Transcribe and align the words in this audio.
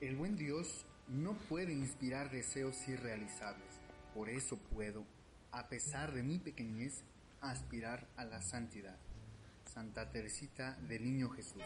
El 0.00 0.14
buen 0.16 0.36
Dios 0.36 0.84
no 1.08 1.32
puede 1.48 1.72
inspirar 1.72 2.30
deseos 2.30 2.76
irrealizables. 2.86 3.64
Por 4.14 4.28
eso 4.28 4.58
puedo, 4.74 5.06
a 5.52 5.68
pesar 5.68 6.12
de 6.12 6.22
mi 6.22 6.38
pequeñez, 6.38 7.02
aspirar 7.40 8.06
a 8.16 8.26
la 8.26 8.42
santidad. 8.42 8.98
Santa 9.64 10.10
Teresita 10.10 10.76
del 10.86 11.02
Niño 11.02 11.30
Jesús. 11.30 11.62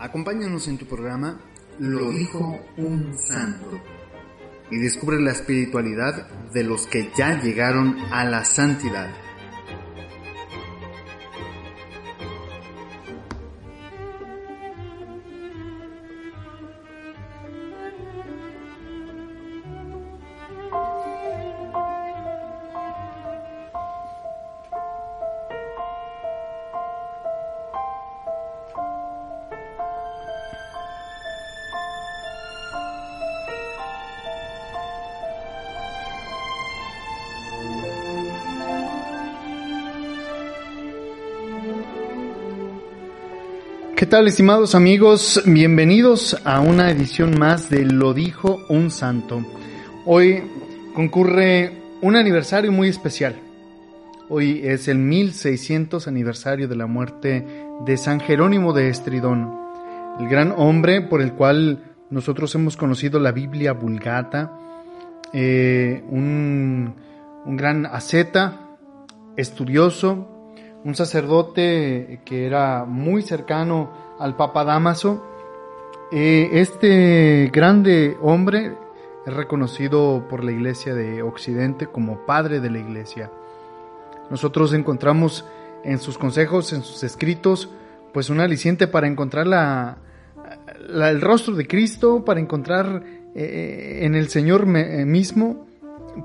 Acompáñanos 0.00 0.66
en 0.68 0.78
tu 0.78 0.86
programa 0.86 1.40
Lo 1.78 2.10
dijo 2.10 2.60
un 2.78 3.16
santo 3.16 3.80
y 4.72 4.78
descubre 4.78 5.20
la 5.20 5.30
espiritualidad 5.30 6.28
de 6.50 6.64
los 6.64 6.88
que 6.88 7.12
ya 7.16 7.40
llegaron 7.40 7.96
a 8.10 8.24
la 8.24 8.44
santidad. 8.44 9.25
Estimados 44.24 44.74
amigos? 44.74 45.42
Bienvenidos 45.44 46.40
a 46.44 46.60
una 46.60 46.90
edición 46.90 47.38
más 47.38 47.68
de 47.68 47.84
Lo 47.84 48.14
dijo 48.14 48.64
un 48.70 48.90
santo. 48.90 49.44
Hoy 50.06 50.42
concurre 50.94 51.72
un 52.00 52.16
aniversario 52.16 52.72
muy 52.72 52.88
especial. 52.88 53.36
Hoy 54.30 54.62
es 54.64 54.88
el 54.88 54.98
1600 54.98 56.08
aniversario 56.08 56.66
de 56.66 56.76
la 56.76 56.86
muerte 56.86 57.46
de 57.84 57.96
San 57.98 58.18
Jerónimo 58.18 58.72
de 58.72 58.88
Estridón, 58.88 59.54
el 60.18 60.28
gran 60.28 60.52
hombre 60.56 61.02
por 61.02 61.20
el 61.20 61.34
cual 61.34 61.94
nosotros 62.08 62.54
hemos 62.54 62.76
conocido 62.76 63.20
la 63.20 63.32
Biblia 63.32 63.74
Vulgata, 63.74 64.50
eh, 65.34 66.02
un, 66.08 66.96
un 67.44 67.56
gran 67.56 67.84
asceta, 67.84 68.76
estudioso, 69.36 70.35
un 70.86 70.94
sacerdote 70.94 72.20
que 72.24 72.46
era 72.46 72.84
muy 72.84 73.20
cercano 73.22 73.90
al 74.20 74.36
Papa 74.36 74.62
Damaso. 74.62 75.20
Eh, 76.12 76.48
este 76.52 77.50
grande 77.52 78.16
hombre 78.22 78.72
es 79.26 79.34
reconocido 79.34 80.24
por 80.30 80.44
la 80.44 80.52
Iglesia 80.52 80.94
de 80.94 81.22
Occidente 81.22 81.88
como 81.88 82.24
padre 82.24 82.60
de 82.60 82.70
la 82.70 82.78
Iglesia. 82.78 83.32
Nosotros 84.30 84.72
encontramos 84.74 85.44
en 85.82 85.98
sus 85.98 86.18
consejos, 86.18 86.72
en 86.72 86.82
sus 86.82 87.02
escritos, 87.02 87.68
pues 88.12 88.30
un 88.30 88.38
aliciente 88.38 88.86
para 88.86 89.08
encontrar 89.08 89.48
la, 89.48 89.98
el 90.88 91.20
rostro 91.20 91.56
de 91.56 91.66
Cristo, 91.66 92.24
para 92.24 92.38
encontrar 92.38 93.02
eh, 93.34 93.98
en 94.02 94.14
el 94.14 94.28
Señor 94.28 94.64
eh, 94.76 95.04
mismo 95.04 95.66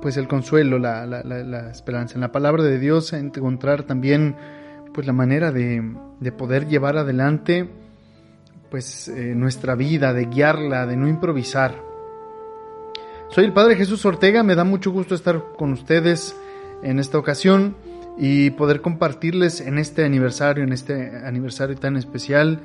pues 0.01 0.17
el 0.17 0.27
consuelo, 0.27 0.79
la, 0.79 1.05
la, 1.05 1.69
esperanza. 1.69 2.15
En 2.15 2.21
la 2.21 2.31
palabra 2.31 2.63
de 2.63 2.79
Dios 2.79 3.13
encontrar 3.13 3.83
también 3.83 4.35
pues 4.93 5.07
la 5.07 5.13
manera 5.13 5.51
de, 5.51 5.83
de 6.19 6.31
poder 6.31 6.67
llevar 6.67 6.97
adelante 6.97 7.69
pues 8.71 9.09
eh, 9.09 9.33
nuestra 9.35 9.75
vida, 9.75 10.13
de 10.13 10.25
guiarla, 10.25 10.87
de 10.87 10.95
no 10.95 11.07
improvisar. 11.07 11.75
Soy 13.29 13.43
el 13.43 13.53
Padre 13.53 13.75
Jesús 13.75 14.05
Ortega, 14.05 14.43
me 14.43 14.55
da 14.55 14.63
mucho 14.63 14.91
gusto 14.91 15.13
estar 15.13 15.43
con 15.57 15.73
ustedes 15.73 16.35
en 16.81 16.97
esta 16.99 17.17
ocasión 17.17 17.75
y 18.17 18.51
poder 18.51 18.81
compartirles 18.81 19.61
en 19.61 19.77
este 19.77 20.05
aniversario, 20.05 20.63
en 20.63 20.73
este 20.73 21.17
aniversario 21.25 21.75
tan 21.75 21.97
especial, 21.97 22.59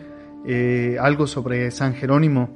eh, 0.46 0.96
algo 1.00 1.26
sobre 1.26 1.70
San 1.72 1.94
Jerónimo. 1.94 2.50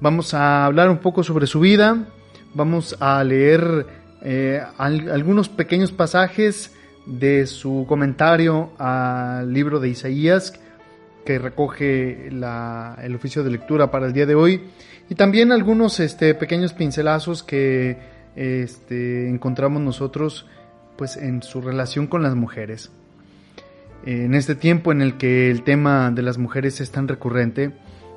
Vamos 0.00 0.34
a 0.34 0.64
hablar 0.64 0.90
un 0.90 0.98
poco 0.98 1.22
sobre 1.22 1.46
su 1.46 1.60
vida, 1.60 2.06
vamos 2.54 2.96
a 3.00 3.22
leer 3.22 3.86
eh, 4.22 4.62
algunos 4.78 5.48
pequeños 5.48 5.92
pasajes 5.92 6.72
de 7.06 7.46
su 7.46 7.86
comentario 7.88 8.70
al 8.78 9.52
libro 9.52 9.80
de 9.80 9.88
Isaías, 9.88 10.52
que 11.24 11.38
recoge 11.38 12.28
el 12.28 13.14
oficio 13.14 13.42
de 13.42 13.50
lectura 13.50 13.90
para 13.90 14.06
el 14.06 14.12
día 14.12 14.26
de 14.26 14.34
hoy, 14.34 14.62
y 15.08 15.14
también 15.14 15.52
algunos 15.52 16.00
este, 16.00 16.34
pequeños 16.34 16.72
pincelazos 16.72 17.42
que 17.42 17.98
este, 18.36 19.28
encontramos 19.28 19.82
nosotros 19.82 20.46
pues, 20.96 21.16
en 21.16 21.42
su 21.42 21.60
relación 21.60 22.06
con 22.06 22.22
las 22.22 22.34
mujeres. 22.34 22.90
En 24.06 24.34
este 24.34 24.54
tiempo 24.54 24.92
en 24.92 25.02
el 25.02 25.18
que 25.18 25.50
el 25.50 25.62
tema 25.62 26.10
de 26.10 26.22
las 26.22 26.38
mujeres 26.38 26.80
es 26.80 26.90
tan 26.90 27.06
recurrente, 27.06 27.72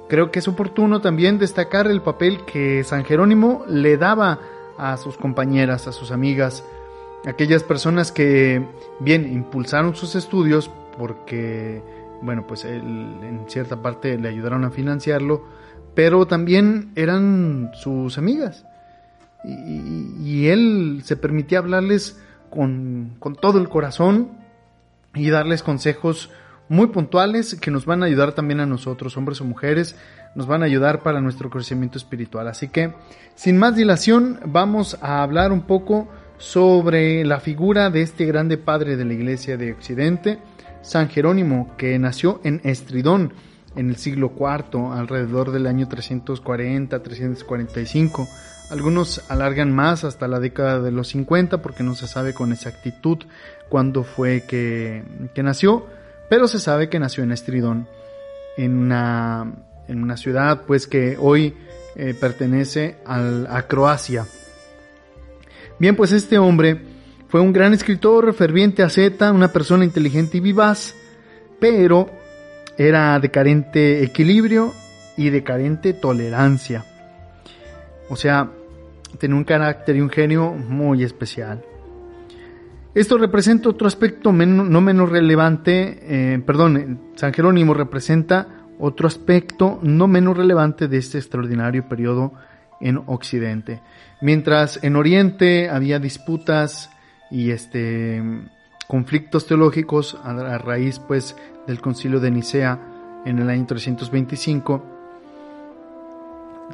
creo 0.07 0.31
que 0.31 0.39
es 0.39 0.47
oportuno 0.47 1.01
también 1.01 1.39
destacar 1.39 1.87
el 1.87 2.01
papel 2.01 2.39
que 2.45 2.83
San 2.83 3.03
Jerónimo 3.03 3.65
le 3.67 3.97
daba 3.97 4.39
a 4.77 4.97
sus 4.97 5.17
compañeras, 5.17 5.87
a 5.87 5.91
sus 5.91 6.11
amigas, 6.11 6.63
aquellas 7.25 7.63
personas 7.63 8.11
que 8.11 8.65
bien 8.99 9.31
impulsaron 9.31 9.95
sus 9.95 10.15
estudios 10.15 10.69
porque, 10.97 11.81
bueno, 12.21 12.45
pues 12.47 12.65
en 12.65 13.45
cierta 13.47 13.81
parte 13.81 14.17
le 14.17 14.29
ayudaron 14.29 14.65
a 14.65 14.71
financiarlo, 14.71 15.43
pero 15.95 16.25
también 16.25 16.91
eran 16.95 17.71
sus 17.73 18.17
amigas. 18.17 18.65
Y, 19.43 20.47
él 20.47 21.01
se 21.03 21.17
permitía 21.17 21.59
hablarles 21.59 22.19
con, 22.49 23.15
con 23.19 23.35
todo 23.35 23.59
el 23.59 23.67
corazón 23.67 24.31
y 25.13 25.29
darles 25.29 25.63
consejos 25.63 26.29
muy 26.69 26.87
puntuales 26.87 27.55
que 27.55 27.71
nos 27.71 27.85
van 27.85 28.03
a 28.03 28.05
ayudar 28.05 28.33
también 28.33 28.61
a 28.61 28.65
nosotros, 28.65 29.17
hombres 29.17 29.41
o 29.41 29.45
mujeres, 29.45 29.97
nos 30.35 30.47
van 30.47 30.63
a 30.63 30.65
ayudar 30.65 31.03
para 31.03 31.21
nuestro 31.21 31.49
crecimiento 31.49 31.97
espiritual. 31.97 32.47
Así 32.47 32.67
que, 32.67 32.93
sin 33.35 33.57
más 33.57 33.75
dilación, 33.75 34.39
vamos 34.45 34.97
a 35.01 35.23
hablar 35.23 35.51
un 35.51 35.61
poco 35.61 36.07
sobre 36.37 37.23
la 37.23 37.39
figura 37.39 37.89
de 37.89 38.01
este 38.01 38.25
grande 38.25 38.57
padre 38.57 38.97
de 38.97 39.05
la 39.05 39.13
Iglesia 39.13 39.57
de 39.57 39.71
Occidente, 39.71 40.39
San 40.81 41.09
Jerónimo, 41.09 41.73
que 41.77 41.97
nació 41.99 42.41
en 42.43 42.59
Estridón 42.63 43.33
en 43.75 43.89
el 43.89 43.97
siglo 43.97 44.31
IV, 44.37 44.93
alrededor 44.93 45.51
del 45.51 45.65
año 45.67 45.87
340-345. 45.87 48.27
Algunos 48.69 49.29
alargan 49.29 49.73
más 49.73 50.03
hasta 50.03 50.27
la 50.27 50.39
década 50.39 50.81
de 50.81 50.91
los 50.91 51.07
50 51.09 51.61
porque 51.61 51.83
no 51.83 51.93
se 51.95 52.07
sabe 52.07 52.33
con 52.33 52.51
exactitud 52.51 53.19
cuándo 53.69 54.03
fue 54.03 54.43
que, 54.47 55.03
nació, 55.35 55.85
pero 56.29 56.47
se 56.47 56.59
sabe 56.59 56.89
que 56.89 56.99
nació 56.99 57.23
en 57.23 57.31
Estridón, 57.31 57.87
en 58.57 58.77
una, 58.77 59.53
en 59.87 60.01
una 60.01 60.17
ciudad 60.17 60.63
pues 60.65 60.87
que 60.87 61.17
hoy 61.19 61.53
eh, 61.95 62.13
pertenece 62.19 62.97
a 63.05 63.61
Croacia. 63.67 64.25
Bien, 65.79 65.95
pues 65.95 66.11
este 66.11 66.37
hombre 66.37 66.79
fue 67.27 67.41
un 67.41 67.53
gran 67.53 67.73
escritor, 67.73 68.33
ferviente 68.33 68.83
asceta, 68.83 69.31
una 69.31 69.51
persona 69.51 69.83
inteligente 69.83 70.37
y 70.37 70.39
vivaz, 70.39 70.95
pero 71.59 72.09
era 72.77 73.19
de 73.19 73.31
carente 73.31 74.03
equilibrio 74.03 74.73
y 75.17 75.29
de 75.29 75.43
carente 75.43 75.93
tolerancia. 75.93 76.85
O 78.09 78.15
sea, 78.15 78.51
tenía 79.17 79.35
un 79.35 79.43
carácter 79.43 79.95
y 79.95 80.01
un 80.01 80.09
genio 80.09 80.51
muy 80.51 81.03
especial. 81.03 81.63
Esto 82.93 83.17
representa 83.17 83.69
otro 83.69 83.87
aspecto 83.87 84.31
no 84.31 84.81
menos 84.81 85.09
relevante, 85.09 85.99
eh, 86.01 86.39
perdón, 86.45 86.99
San 87.15 87.33
Jerónimo 87.33 87.73
representa 87.73 88.62
otro 88.85 89.07
aspecto 89.07 89.79
no 89.81 90.09
menos 90.09 90.35
relevante 90.35 90.89
de 90.89 90.97
este 90.97 91.17
extraordinario 91.17 91.87
periodo 91.87 92.33
en 92.81 93.01
Occidente. 93.05 93.81
Mientras 94.19 94.83
en 94.83 94.97
Oriente 94.97 95.69
había 95.69 95.99
disputas 95.99 96.89
y 97.31 97.51
este 97.51 98.21
conflictos 98.85 99.47
teológicos 99.47 100.17
a, 100.21 100.57
raíz 100.57 100.99
pues 100.99 101.33
del 101.65 101.79
concilio 101.79 102.19
de 102.19 102.29
Nicea 102.29 102.77
en 103.25 103.39
el 103.39 103.49
año 103.49 103.65
325 103.65 104.83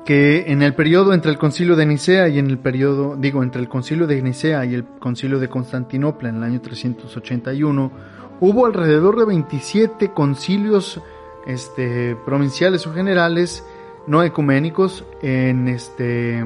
que 0.04 0.52
en 0.52 0.64
el 0.64 0.74
periodo 0.74 1.14
entre 1.14 1.30
el 1.30 1.38
concilio 1.38 1.76
de 1.76 1.86
Nicea 1.86 2.28
y 2.28 2.40
en 2.40 2.50
el 2.50 2.58
periodo 2.58 3.18
digo 3.18 3.44
entre 3.44 3.62
el 3.62 3.70
concilio 3.70 4.08
de 4.08 4.20
Nicea 4.20 4.66
y 4.66 4.74
el 4.74 4.84
concilio 4.84 5.38
de 5.38 5.48
Constantinopla 5.48 6.30
en 6.30 6.38
el 6.38 6.44
año 6.44 6.60
381 6.60 7.92
hubo 8.40 8.66
alrededor 8.66 9.20
de 9.20 9.26
27 9.26 10.12
concilios 10.12 11.00
este 11.46 12.16
provinciales 12.26 12.86
o 12.88 12.94
generales 12.94 13.64
no 14.08 14.24
ecuménicos 14.24 15.06
en 15.22 15.68
este 15.68 16.44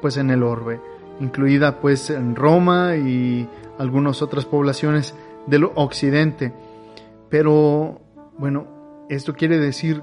pues 0.00 0.16
en 0.16 0.30
el 0.30 0.42
orbe, 0.42 0.80
incluida 1.20 1.80
pues 1.80 2.10
en 2.10 2.34
Roma 2.34 2.96
y 2.96 3.48
algunas 3.78 4.22
otras 4.22 4.44
poblaciones 4.44 5.14
del 5.46 5.64
occidente. 5.74 6.52
Pero 7.28 8.00
bueno, 8.38 8.66
esto 9.08 9.34
quiere 9.34 9.58
decir 9.58 10.02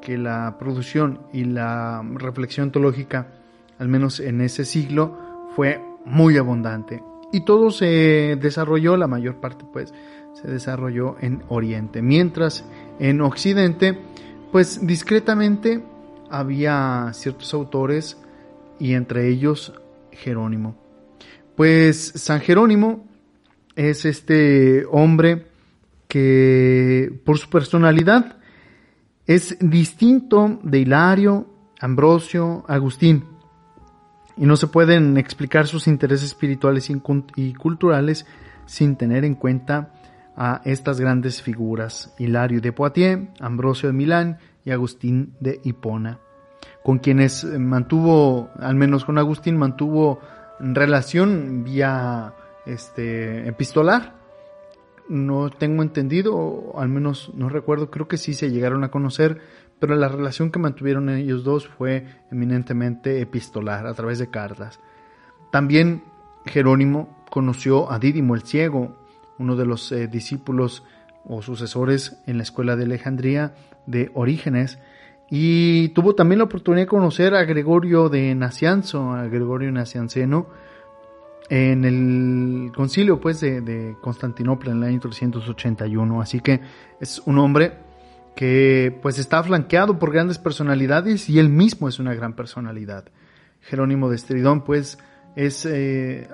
que 0.00 0.16
la 0.18 0.56
producción 0.58 1.20
y 1.32 1.44
la 1.44 2.04
reflexión 2.14 2.70
teológica, 2.70 3.28
al 3.78 3.88
menos 3.88 4.20
en 4.20 4.40
ese 4.40 4.64
siglo, 4.64 5.48
fue 5.56 5.80
muy 6.04 6.36
abundante. 6.36 7.02
Y 7.32 7.44
todo 7.44 7.70
se 7.70 8.38
desarrolló, 8.40 8.96
la 8.96 9.06
mayor 9.06 9.36
parte 9.36 9.64
pues, 9.72 9.92
se 10.34 10.48
desarrolló 10.48 11.16
en 11.20 11.42
Oriente. 11.48 12.02
Mientras 12.02 12.64
en 12.98 13.20
Occidente, 13.20 13.98
pues 14.52 14.86
discretamente 14.86 15.84
había 16.30 17.10
ciertos 17.12 17.52
autores 17.54 18.18
y 18.78 18.94
entre 18.94 19.28
ellos 19.28 19.72
Jerónimo. 20.12 20.76
Pues 21.56 22.12
San 22.14 22.40
Jerónimo 22.40 23.06
es 23.74 24.04
este 24.04 24.84
hombre 24.90 25.46
que 26.06 27.12
por 27.24 27.38
su 27.38 27.50
personalidad 27.50 28.36
es 29.26 29.56
distinto 29.60 30.58
de 30.62 30.78
Hilario, 30.80 31.46
Ambrosio, 31.80 32.64
Agustín, 32.66 33.24
y 34.36 34.46
no 34.46 34.56
se 34.56 34.68
pueden 34.68 35.16
explicar 35.18 35.66
sus 35.66 35.86
intereses 35.86 36.28
espirituales 36.28 36.90
y 36.90 37.54
culturales 37.54 38.24
sin 38.66 38.96
tener 38.96 39.24
en 39.24 39.34
cuenta 39.34 39.97
a 40.40 40.62
estas 40.64 41.00
grandes 41.00 41.42
figuras, 41.42 42.14
Hilario 42.16 42.60
de 42.60 42.72
Poitiers, 42.72 43.28
Ambrosio 43.40 43.88
de 43.88 43.92
Milán 43.92 44.38
y 44.64 44.70
Agustín 44.70 45.34
de 45.40 45.60
Hipona, 45.64 46.20
con 46.84 46.98
quienes 47.00 47.42
mantuvo, 47.44 48.48
al 48.60 48.76
menos 48.76 49.04
con 49.04 49.18
Agustín, 49.18 49.56
mantuvo 49.56 50.20
relación 50.60 51.64
vía 51.64 52.34
este, 52.66 53.48
epistolar. 53.48 54.16
No 55.08 55.50
tengo 55.50 55.82
entendido, 55.82 56.72
al 56.78 56.88
menos 56.88 57.32
no 57.34 57.48
recuerdo, 57.48 57.90
creo 57.90 58.06
que 58.06 58.16
sí 58.16 58.32
se 58.32 58.52
llegaron 58.52 58.84
a 58.84 58.92
conocer, 58.92 59.40
pero 59.80 59.96
la 59.96 60.06
relación 60.06 60.52
que 60.52 60.60
mantuvieron 60.60 61.08
ellos 61.08 61.42
dos 61.42 61.66
fue 61.66 62.06
eminentemente 62.30 63.20
epistolar, 63.20 63.88
a 63.88 63.94
través 63.94 64.20
de 64.20 64.30
cartas. 64.30 64.78
También 65.50 66.04
Jerónimo 66.44 67.24
conoció 67.28 67.90
a 67.90 67.98
Dídimo 67.98 68.36
el 68.36 68.42
Ciego, 68.42 68.97
uno 69.38 69.56
de 69.56 69.66
los 69.66 69.90
eh, 69.92 70.06
discípulos 70.08 70.84
o 71.24 71.42
sucesores 71.42 72.20
en 72.26 72.38
la 72.38 72.42
escuela 72.42 72.76
de 72.76 72.84
Alejandría 72.84 73.54
de 73.86 74.10
Orígenes, 74.14 74.78
y 75.30 75.88
tuvo 75.88 76.14
también 76.14 76.38
la 76.38 76.44
oportunidad 76.44 76.84
de 76.84 76.88
conocer 76.88 77.34
a 77.34 77.44
Gregorio 77.44 78.08
de 78.08 78.34
Nacianzo, 78.34 79.12
a 79.12 79.26
Gregorio 79.26 79.70
Nacianceno, 79.70 80.46
en 81.50 81.84
el 81.84 82.72
concilio 82.74 83.20
pues 83.20 83.40
de, 83.40 83.60
de, 83.60 83.96
Constantinopla 84.00 84.72
en 84.72 84.78
el 84.78 84.84
año 84.84 85.00
381. 85.00 86.20
Así 86.20 86.40
que 86.40 86.60
es 87.00 87.22
un 87.26 87.38
hombre 87.38 87.72
que 88.34 88.96
pues 89.02 89.18
está 89.18 89.42
flanqueado 89.42 89.98
por 89.98 90.12
grandes 90.12 90.38
personalidades 90.38 91.28
y 91.28 91.38
él 91.38 91.48
mismo 91.48 91.88
es 91.88 91.98
una 91.98 92.14
gran 92.14 92.34
personalidad. 92.34 93.04
Jerónimo 93.60 94.08
de 94.08 94.16
Estridón 94.16 94.62
pues 94.62 94.98
es 95.36 95.66
eh, 95.66 96.28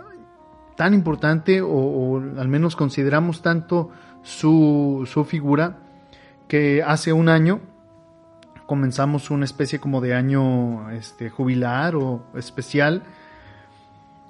tan 0.76 0.94
importante 0.94 1.60
o, 1.62 2.16
al 2.16 2.48
menos 2.48 2.76
consideramos 2.76 3.42
tanto 3.42 3.90
su, 4.22 5.08
su 5.10 5.24
figura 5.24 5.78
que 6.48 6.82
hace 6.82 7.12
un 7.12 7.28
año 7.28 7.60
comenzamos 8.66 9.30
una 9.30 9.44
especie 9.44 9.78
como 9.78 10.00
de 10.00 10.14
año 10.14 10.90
este, 10.90 11.30
jubilar 11.30 11.96
o 11.96 12.24
especial 12.34 13.02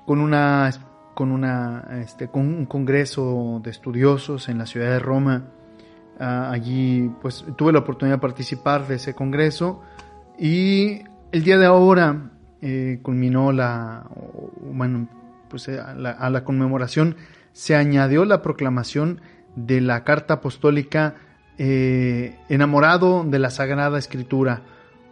con 0.06 0.20
una 0.20 0.70
con 1.14 1.30
una 1.30 1.86
este, 2.02 2.28
con 2.28 2.42
un 2.42 2.66
congreso 2.66 3.60
de 3.62 3.70
estudiosos 3.70 4.48
en 4.48 4.58
la 4.58 4.66
ciudad 4.66 4.90
de 4.90 4.98
Roma. 4.98 5.44
Ah, 6.18 6.50
allí 6.50 7.10
pues 7.22 7.44
tuve 7.56 7.72
la 7.72 7.80
oportunidad 7.80 8.16
de 8.16 8.20
participar 8.20 8.86
de 8.86 8.96
ese 8.96 9.14
congreso 9.14 9.82
y 10.38 11.02
el 11.32 11.44
día 11.44 11.58
de 11.58 11.66
ahora 11.66 12.30
eh, 12.60 12.98
culminó 13.02 13.52
la 13.52 14.06
pues 15.54 15.68
eh, 15.68 15.78
a 15.78 15.94
la, 16.30 16.42
conmemoración 16.42 17.14
se 17.52 17.76
añadió 17.76 18.24
la 18.24 18.42
proclamación 18.42 19.20
de 19.54 19.80
la 19.80 20.02
carta 20.02 20.34
apostólica 20.34 21.14
eh, 21.58 22.36
enamorado 22.48 23.22
de 23.22 23.38
la 23.38 23.50
Sagrada 23.50 23.96
Escritura, 23.96 24.62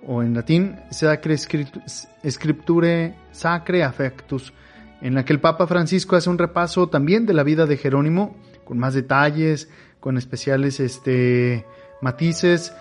o 0.05 0.21
en 0.21 0.35
latín, 0.35 0.81
Sacre 0.91 1.39
Scripture 1.39 3.15
Sacre 3.31 3.85
Affectus, 3.85 4.53
en 5.01 5.15
la 5.15 5.25
que 5.25 5.33
el 5.33 5.39
Papa 5.39 5.69
Francisco 5.69 6.17
hace 6.17 6.29
un 6.29 6.39
repaso 6.39 6.89
también 6.89 7.25
de 7.25 7.35
la 7.35 7.45
vida 7.45 7.67
de 7.67 7.77
Jerónimo, 7.77 8.35
con 8.65 8.79
más 8.79 8.95
detalles, 8.95 9.69
con 10.01 10.19
especiales 10.19 10.81
este, 10.81 11.65
matices, 12.01 12.75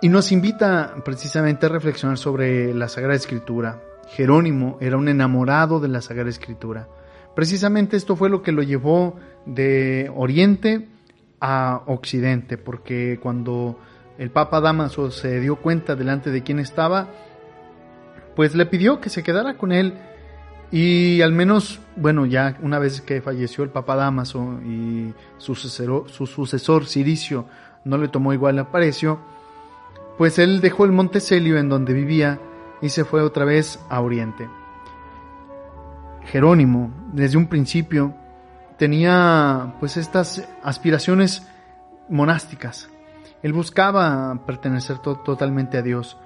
y 0.00 0.08
nos 0.08 0.30
invita 0.30 0.94
precisamente 1.04 1.66
a 1.66 1.70
reflexionar 1.70 2.16
sobre 2.16 2.72
la 2.74 2.86
Sagrada 2.86 3.16
Escritura. 3.16 3.80
Jerónimo 4.10 4.78
era 4.80 4.96
un 4.96 5.08
enamorado 5.08 5.80
de 5.80 5.88
la 5.88 6.00
Sagrada 6.00 6.30
Escritura. 6.30 6.88
Precisamente 7.34 7.96
esto 7.96 8.16
fue 8.16 8.30
lo 8.30 8.42
que 8.42 8.52
lo 8.52 8.62
llevó 8.62 9.16
de 9.46 10.10
Oriente 10.14 10.88
a 11.40 11.82
Occidente, 11.86 12.58
porque 12.58 13.18
cuando 13.22 13.78
el 14.18 14.30
Papa 14.30 14.60
Damaso 14.60 15.10
se 15.10 15.40
dio 15.40 15.56
cuenta 15.56 15.94
delante 15.94 16.30
de 16.30 16.42
quién 16.42 16.58
estaba, 16.58 17.08
pues 18.34 18.54
le 18.54 18.66
pidió 18.66 19.00
que 19.00 19.10
se 19.10 19.22
quedara 19.22 19.56
con 19.56 19.72
él 19.72 19.94
y 20.70 21.22
al 21.22 21.32
menos, 21.32 21.80
bueno, 21.96 22.26
ya 22.26 22.58
una 22.60 22.78
vez 22.78 23.00
que 23.00 23.22
falleció 23.22 23.64
el 23.64 23.70
Papa 23.70 23.96
Damaso 23.96 24.60
y 24.64 25.14
su 25.38 25.54
sucesor, 25.54 26.10
su 26.10 26.26
sucesor 26.26 26.86
Ciricio 26.86 27.46
no 27.84 27.96
le 27.96 28.08
tomó 28.08 28.32
igual 28.32 28.58
aprecio, 28.58 29.18
pues 30.18 30.38
él 30.38 30.60
dejó 30.60 30.84
el 30.84 30.92
Monte 30.92 31.20
Celio 31.20 31.56
en 31.56 31.68
donde 31.68 31.94
vivía 31.94 32.38
y 32.80 32.88
se 32.90 33.04
fue 33.04 33.22
otra 33.22 33.44
vez 33.44 33.78
a 33.88 34.00
Oriente. 34.00 34.48
Jerónimo, 36.24 36.90
desde 37.12 37.38
un 37.38 37.46
principio, 37.46 38.14
tenía 38.76 39.74
pues 39.80 39.96
estas 39.96 40.46
aspiraciones 40.62 41.46
monásticas. 42.08 42.88
Él 43.42 43.52
buscaba 43.52 44.38
pertenecer 44.46 44.98
totalmente 44.98 45.78
a 45.78 45.82
Dios. 45.82 46.16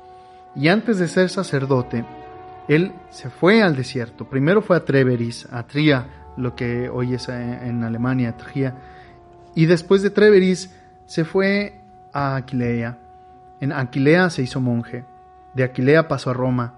Y 0.55 0.69
antes 0.69 0.99
de 0.99 1.09
ser 1.09 1.29
sacerdote, 1.29 2.05
él 2.69 2.93
se 3.11 3.31
fue 3.31 3.63
al 3.63 3.77
desierto. 3.77 4.29
Primero 4.29 4.63
fue 4.63 4.77
a 4.77 4.85
Treveris, 4.85 5.49
a 5.51 5.67
Tria, 5.67 6.07
lo 6.37 6.55
que 6.55 6.89
hoy 6.89 7.15
es 7.15 7.29
en 7.29 7.85
Alemania, 7.85 8.37
Tria. 8.37 8.75
Y 9.55 9.67
después 9.67 10.03
de 10.03 10.11
Treveris 10.11 10.75
se 11.07 11.25
fue 11.25 11.81
a 12.13 12.37
Aquilea. 12.37 12.99
En 13.61 13.73
Aquilea 13.73 14.31
se 14.31 14.43
hizo 14.43 14.61
monje. 14.61 15.05
De 15.55 15.65
Aquilea 15.65 16.09
pasó 16.09 16.31
a 16.31 16.35
Roma. 16.35 16.75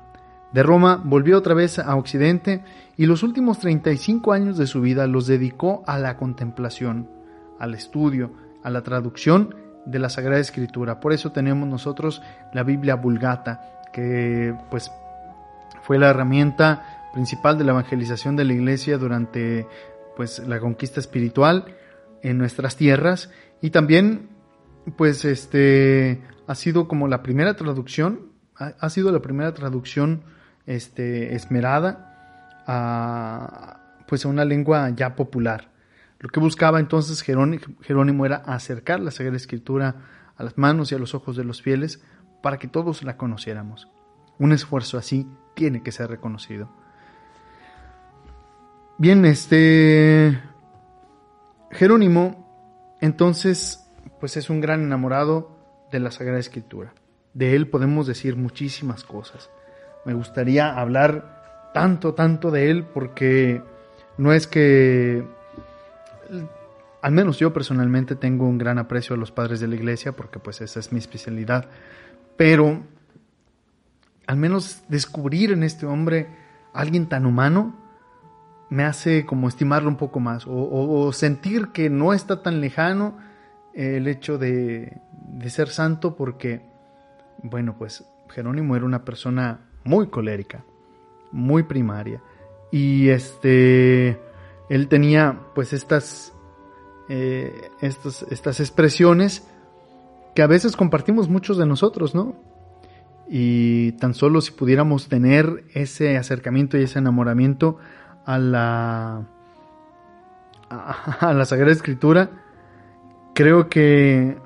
De 0.52 0.62
Roma 0.62 1.02
volvió 1.04 1.36
otra 1.36 1.54
vez 1.54 1.78
a 1.78 1.96
Occidente 1.96 2.62
y 2.96 3.06
los 3.06 3.22
últimos 3.22 3.58
35 3.58 4.32
años 4.32 4.56
de 4.56 4.66
su 4.66 4.80
vida 4.80 5.06
los 5.06 5.26
dedicó 5.26 5.82
a 5.86 5.98
la 5.98 6.16
contemplación, 6.16 7.10
al 7.58 7.74
estudio, 7.74 8.32
a 8.62 8.70
la 8.70 8.82
traducción 8.82 9.54
de 9.84 9.98
la 9.98 10.08
Sagrada 10.08 10.40
Escritura. 10.40 11.00
Por 11.00 11.12
eso 11.12 11.32
tenemos 11.32 11.68
nosotros 11.68 12.22
la 12.52 12.62
Biblia 12.62 12.94
Vulgata, 12.94 13.82
que 13.92 14.54
pues 14.70 14.90
fue 15.82 15.98
la 15.98 16.10
herramienta 16.10 17.10
principal 17.12 17.58
de 17.58 17.64
la 17.64 17.72
evangelización 17.72 18.36
de 18.36 18.44
la 18.44 18.54
iglesia 18.54 18.98
durante 18.98 19.66
pues 20.16 20.40
la 20.40 20.60
conquista 20.60 21.00
espiritual 21.00 21.66
en 22.22 22.38
nuestras 22.38 22.76
tierras 22.76 23.30
y 23.60 23.70
también 23.70 24.30
pues 24.96 25.24
este 25.24 26.22
ha 26.46 26.54
sido 26.54 26.88
como 26.88 27.08
la 27.08 27.22
primera 27.22 27.54
traducción 27.54 28.33
ha, 28.56 28.90
sido 28.90 29.10
la 29.12 29.20
primera 29.20 29.52
traducción 29.52 30.22
este 30.66 31.34
esmerada 31.34 32.62
a, 32.66 33.80
pues 34.06 34.24
a 34.24 34.28
una 34.28 34.44
lengua 34.44 34.90
ya 34.90 35.16
popular. 35.16 35.70
Lo 36.20 36.28
que 36.28 36.40
buscaba 36.40 36.80
entonces 36.80 37.22
Jerónimo 37.22 38.24
era 38.24 38.36
acercar 38.36 39.00
la 39.00 39.10
Sagrada 39.10 39.36
Escritura 39.36 39.96
a 40.36 40.44
las 40.44 40.56
manos 40.56 40.90
y 40.90 40.94
a 40.94 40.98
los 40.98 41.14
ojos 41.14 41.36
de 41.36 41.44
los 41.44 41.60
fieles 41.60 42.02
para 42.42 42.58
que 42.58 42.68
todos 42.68 43.02
la 43.02 43.16
conociéramos. 43.16 43.88
Un 44.38 44.52
esfuerzo 44.52 44.98
así 44.98 45.28
tiene 45.54 45.82
que 45.82 45.92
ser 45.92 46.08
reconocido. 46.10 46.70
Bien, 48.96 49.24
este 49.24 50.40
Jerónimo 51.70 52.96
entonces 53.00 53.80
pues 54.20 54.36
es 54.36 54.48
un 54.48 54.60
gran 54.60 54.82
enamorado 54.82 55.58
de 55.90 56.00
la 56.00 56.10
Sagrada 56.10 56.38
Escritura. 56.38 56.94
De 57.34 57.54
él 57.54 57.68
podemos 57.68 58.06
decir 58.06 58.36
muchísimas 58.36 59.04
cosas. 59.04 59.50
Me 60.04 60.14
gustaría 60.14 60.78
hablar 60.78 61.70
tanto, 61.74 62.14
tanto 62.14 62.50
de 62.50 62.70
él 62.70 62.84
porque 62.84 63.62
no 64.16 64.32
es 64.32 64.46
que, 64.46 65.26
al 67.02 67.12
menos 67.12 67.38
yo 67.38 67.52
personalmente 67.52 68.14
tengo 68.14 68.46
un 68.46 68.58
gran 68.58 68.78
aprecio 68.78 69.14
a 69.14 69.18
los 69.18 69.32
padres 69.32 69.60
de 69.60 69.68
la 69.68 69.74
iglesia 69.74 70.12
porque 70.12 70.38
pues 70.38 70.60
esa 70.60 70.78
es 70.78 70.92
mi 70.92 70.98
especialidad, 70.98 71.66
pero 72.36 72.82
al 74.26 74.36
menos 74.36 74.82
descubrir 74.88 75.52
en 75.52 75.64
este 75.64 75.86
hombre 75.86 76.28
alguien 76.72 77.08
tan 77.08 77.26
humano 77.26 77.74
me 78.70 78.84
hace 78.84 79.26
como 79.26 79.48
estimarlo 79.48 79.88
un 79.88 79.96
poco 79.96 80.20
más 80.20 80.44
o, 80.46 81.12
sentir 81.12 81.68
que 81.68 81.90
no 81.90 82.14
está 82.14 82.42
tan 82.42 82.60
lejano 82.60 83.18
el 83.74 84.06
hecho 84.06 84.38
de, 84.38 85.00
de 85.28 85.50
ser 85.50 85.68
santo 85.68 86.16
porque, 86.16 86.62
bueno, 87.44 87.76
pues 87.78 88.04
Jerónimo 88.30 88.74
era 88.74 88.84
una 88.84 89.04
persona 89.04 89.70
muy 89.84 90.08
colérica, 90.08 90.64
muy 91.30 91.62
primaria. 91.62 92.20
Y 92.72 93.10
este, 93.10 94.18
él 94.68 94.88
tenía 94.88 95.38
pues 95.54 95.72
estas, 95.72 96.32
eh, 97.08 97.70
estas, 97.80 98.22
estas 98.30 98.58
expresiones 98.58 99.46
que 100.34 100.42
a 100.42 100.46
veces 100.46 100.76
compartimos 100.76 101.28
muchos 101.28 101.56
de 101.58 101.66
nosotros, 101.66 102.14
¿no? 102.14 102.34
Y 103.28 103.92
tan 103.92 104.14
solo 104.14 104.40
si 104.40 104.52
pudiéramos 104.52 105.08
tener 105.08 105.64
ese 105.74 106.16
acercamiento 106.16 106.76
y 106.76 106.82
ese 106.82 106.98
enamoramiento 106.98 107.78
a 108.24 108.38
la, 108.38 109.28
a, 110.70 111.32
la 111.32 111.44
Sagrada 111.44 111.72
Escritura, 111.72 112.30
creo 113.34 113.68
que 113.68 114.36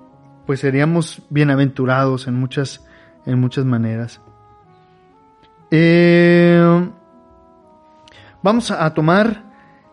pues 0.47 0.61
seríamos 0.61 1.23
bienaventurados 1.28 2.26
en 2.26 2.35
muchas, 2.35 2.88
en 3.28 3.38
muchas 3.38 3.64
maneras. 3.64 4.20
Eh, 5.70 6.88
vamos 8.42 8.70
a 8.70 8.92
tomar 8.94 9.44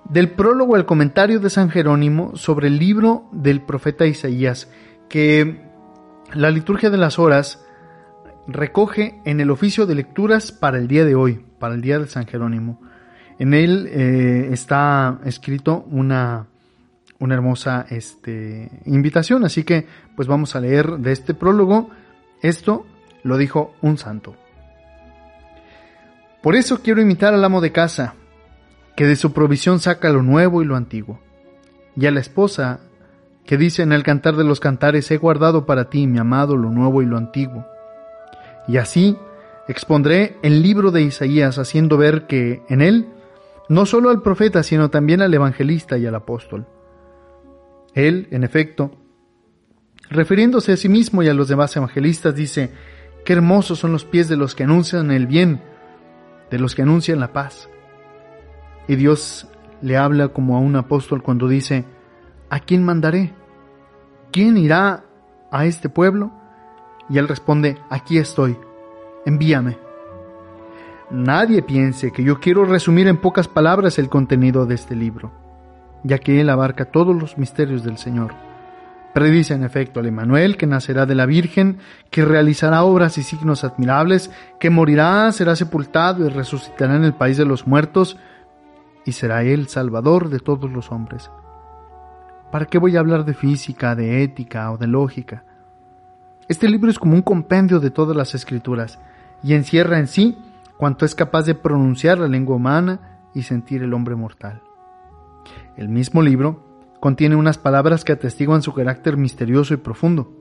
del 0.06 0.32
prólogo 0.32 0.78
el 0.78 0.86
comentario 0.86 1.40
de 1.40 1.50
San 1.50 1.70
Jerónimo 1.70 2.36
sobre 2.36 2.68
el 2.68 2.80
libro 2.80 3.26
del 3.32 3.62
profeta 3.62 4.06
Isaías, 4.06 4.72
que 5.10 5.62
la 6.34 6.50
liturgia 6.50 6.90
de 6.90 6.98
las 6.98 7.20
horas 7.20 7.66
recoge 8.48 9.20
en 9.26 9.42
el 9.42 9.52
oficio 9.52 9.86
de 9.86 9.96
lecturas 9.96 10.52
para 10.52 10.78
el 10.78 10.88
día 10.88 11.04
de 11.04 11.16
hoy, 11.16 11.46
para 11.60 11.76
el 11.76 11.82
día 11.82 12.00
de 12.00 12.08
San 12.08 12.28
Jerónimo. 12.28 12.80
En 13.38 13.54
él 13.54 13.90
eh, 13.92 14.50
está 14.52 15.20
escrito 15.26 15.86
una, 15.92 16.48
una 17.20 17.34
hermosa 17.34 17.86
este, 17.90 18.70
invitación, 18.86 19.44
así 19.44 19.64
que 19.66 19.88
pues 20.16 20.28
vamos 20.28 20.56
a 20.56 20.62
leer 20.62 21.00
de 21.00 21.12
este 21.12 21.34
prólogo. 21.34 21.90
Esto 22.42 22.86
lo 23.26 23.38
dijo 23.38 23.74
un 23.82 23.98
santo. 23.98 24.36
Por 26.44 26.56
eso 26.56 26.82
quiero 26.84 27.02
imitar 27.02 27.34
al 27.34 27.44
amo 27.44 27.60
de 27.60 27.72
casa, 27.72 28.14
que 28.96 29.08
de 29.08 29.16
su 29.16 29.34
provisión 29.34 29.80
saca 29.80 30.12
lo 30.12 30.22
nuevo 30.22 30.62
y 30.62 30.66
lo 30.66 30.76
antiguo, 30.76 31.20
y 31.96 32.06
a 32.06 32.12
la 32.12 32.20
esposa, 32.20 32.82
que 33.44 33.58
dice 33.58 33.82
en 33.82 33.94
el 33.94 34.04
cantar 34.04 34.36
de 34.36 34.44
los 34.44 34.60
cantares, 34.60 35.10
he 35.10 35.18
guardado 35.18 35.66
para 35.66 35.90
ti, 35.90 36.06
mi 36.06 36.20
amado, 36.20 36.56
lo 36.56 36.70
nuevo 36.70 37.02
y 37.02 37.08
lo 37.08 37.18
antiguo. 37.18 37.66
Y 38.68 38.78
así 38.78 39.18
expondré 39.68 40.38
el 40.44 40.62
libro 40.62 40.92
de 40.92 41.02
Isaías, 41.02 41.58
haciendo 41.58 41.98
ver 41.98 42.28
que 42.28 42.62
en 42.70 42.82
él, 42.82 43.08
no 43.70 43.88
solo 43.88 44.12
al 44.12 44.22
profeta, 44.22 44.62
sino 44.62 44.92
también 44.92 45.24
al 45.24 45.34
evangelista 45.34 45.98
y 45.98 46.06
al 46.06 46.14
apóstol. 46.14 46.68
Él, 47.96 48.28
en 48.30 48.44
efecto, 48.44 48.92
refiriéndose 50.12 50.74
a 50.74 50.78
sí 50.78 50.90
mismo 50.90 51.24
y 51.24 51.28
a 51.28 51.34
los 51.34 51.48
demás 51.48 51.76
evangelistas, 51.76 52.36
dice, 52.36 52.72
qué 53.26 53.34
hermosos 53.34 53.80
son 53.80 53.92
los 53.92 54.06
pies 54.06 54.30
de 54.30 54.38
los 54.38 54.56
que 54.56 54.64
anuncian 54.64 55.12
el 55.12 55.28
bien, 55.28 55.62
de 56.50 56.60
los 56.60 56.76
que 56.76 56.84
anuncian 56.84 57.20
la 57.20 57.34
paz. 57.34 57.68
Y 58.88 58.96
Dios 58.96 59.50
le 59.82 59.98
habla 59.98 60.30
como 60.30 60.56
a 60.56 60.60
un 60.60 60.76
apóstol 60.76 61.22
cuando 61.22 61.48
dice, 61.48 61.86
¿a 62.50 62.60
quién 62.60 62.86
mandaré? 62.86 63.34
¿Quién 64.32 64.56
irá 64.58 65.04
a 65.52 65.66
este 65.66 65.90
pueblo? 65.90 66.32
Y 67.10 67.18
él 67.18 67.28
responde, 67.28 67.78
aquí 67.90 68.20
estoy, 68.20 68.58
envíame. 69.26 69.78
Nadie 71.10 71.62
piense 71.62 72.12
que 72.12 72.24
yo 72.24 72.40
quiero 72.40 72.66
resumir 72.66 73.08
en 73.08 73.18
pocas 73.18 73.48
palabras 73.48 74.00
el 74.00 74.10
contenido 74.10 74.66
de 74.66 74.76
este 74.76 74.96
libro, 74.96 75.32
ya 76.04 76.20
que 76.20 76.42
él 76.42 76.50
abarca 76.50 76.86
todos 76.86 77.16
los 77.16 77.38
misterios 77.38 77.84
del 77.84 77.98
Señor 77.98 78.34
Predice 79.16 79.54
en 79.54 79.64
efecto 79.64 80.02
al 80.02 80.08
Emanuel 80.08 80.58
que 80.58 80.68
nacerá 80.68 81.06
de 81.06 81.16
la 81.16 81.26
Virgen, 81.26 81.78
que 82.12 82.26
realizará 82.26 82.84
obras 82.84 83.18
y 83.18 83.24
signos 83.24 83.64
admirables, 83.64 84.30
que 84.60 84.70
morirá, 84.70 85.32
será 85.32 85.56
sepultado 85.56 86.26
y 86.26 86.30
resucitará 86.30 86.98
en 86.98 87.06
el 87.06 87.14
país 87.14 87.38
de 87.38 87.46
los 87.46 87.66
muertos, 87.66 88.18
y 89.06 89.14
será 89.14 89.44
él 89.44 89.70
salvador 89.70 90.28
de 90.28 90.40
todos 90.40 90.70
los 90.70 90.92
hombres. 90.92 91.32
¿Para 92.52 92.66
qué 92.66 92.78
voy 92.78 92.98
a 92.98 93.00
hablar 93.00 93.24
de 93.24 93.34
física, 93.34 93.96
de 93.96 94.22
ética 94.22 94.70
o 94.74 94.78
de 94.78 94.88
lógica? 94.88 95.46
Este 96.50 96.68
libro 96.68 96.92
es 96.92 97.00
como 97.00 97.14
un 97.14 97.22
compendio 97.22 97.80
de 97.80 97.92
todas 97.92 98.18
las 98.18 98.36
escrituras 98.36 99.00
y 99.42 99.54
encierra 99.54 99.98
en 99.98 100.08
sí 100.08 100.38
cuanto 100.76 101.06
es 101.06 101.16
capaz 101.16 101.44
de 101.44 101.56
pronunciar 101.56 102.20
la 102.20 102.28
lengua 102.28 102.58
humana 102.58 103.22
y 103.34 103.44
sentir 103.44 103.82
el 103.82 103.94
hombre 103.94 104.16
mortal. 104.16 104.62
El 105.78 105.88
mismo 105.88 106.22
libro 106.22 106.65
contiene 107.06 107.36
unas 107.36 107.60
palabras 107.60 108.04
que 108.04 108.14
atestiguan 108.14 108.64
su 108.64 108.74
carácter 108.74 109.16
misterioso 109.16 109.76
y 109.76 109.78
profundo. 109.78 110.34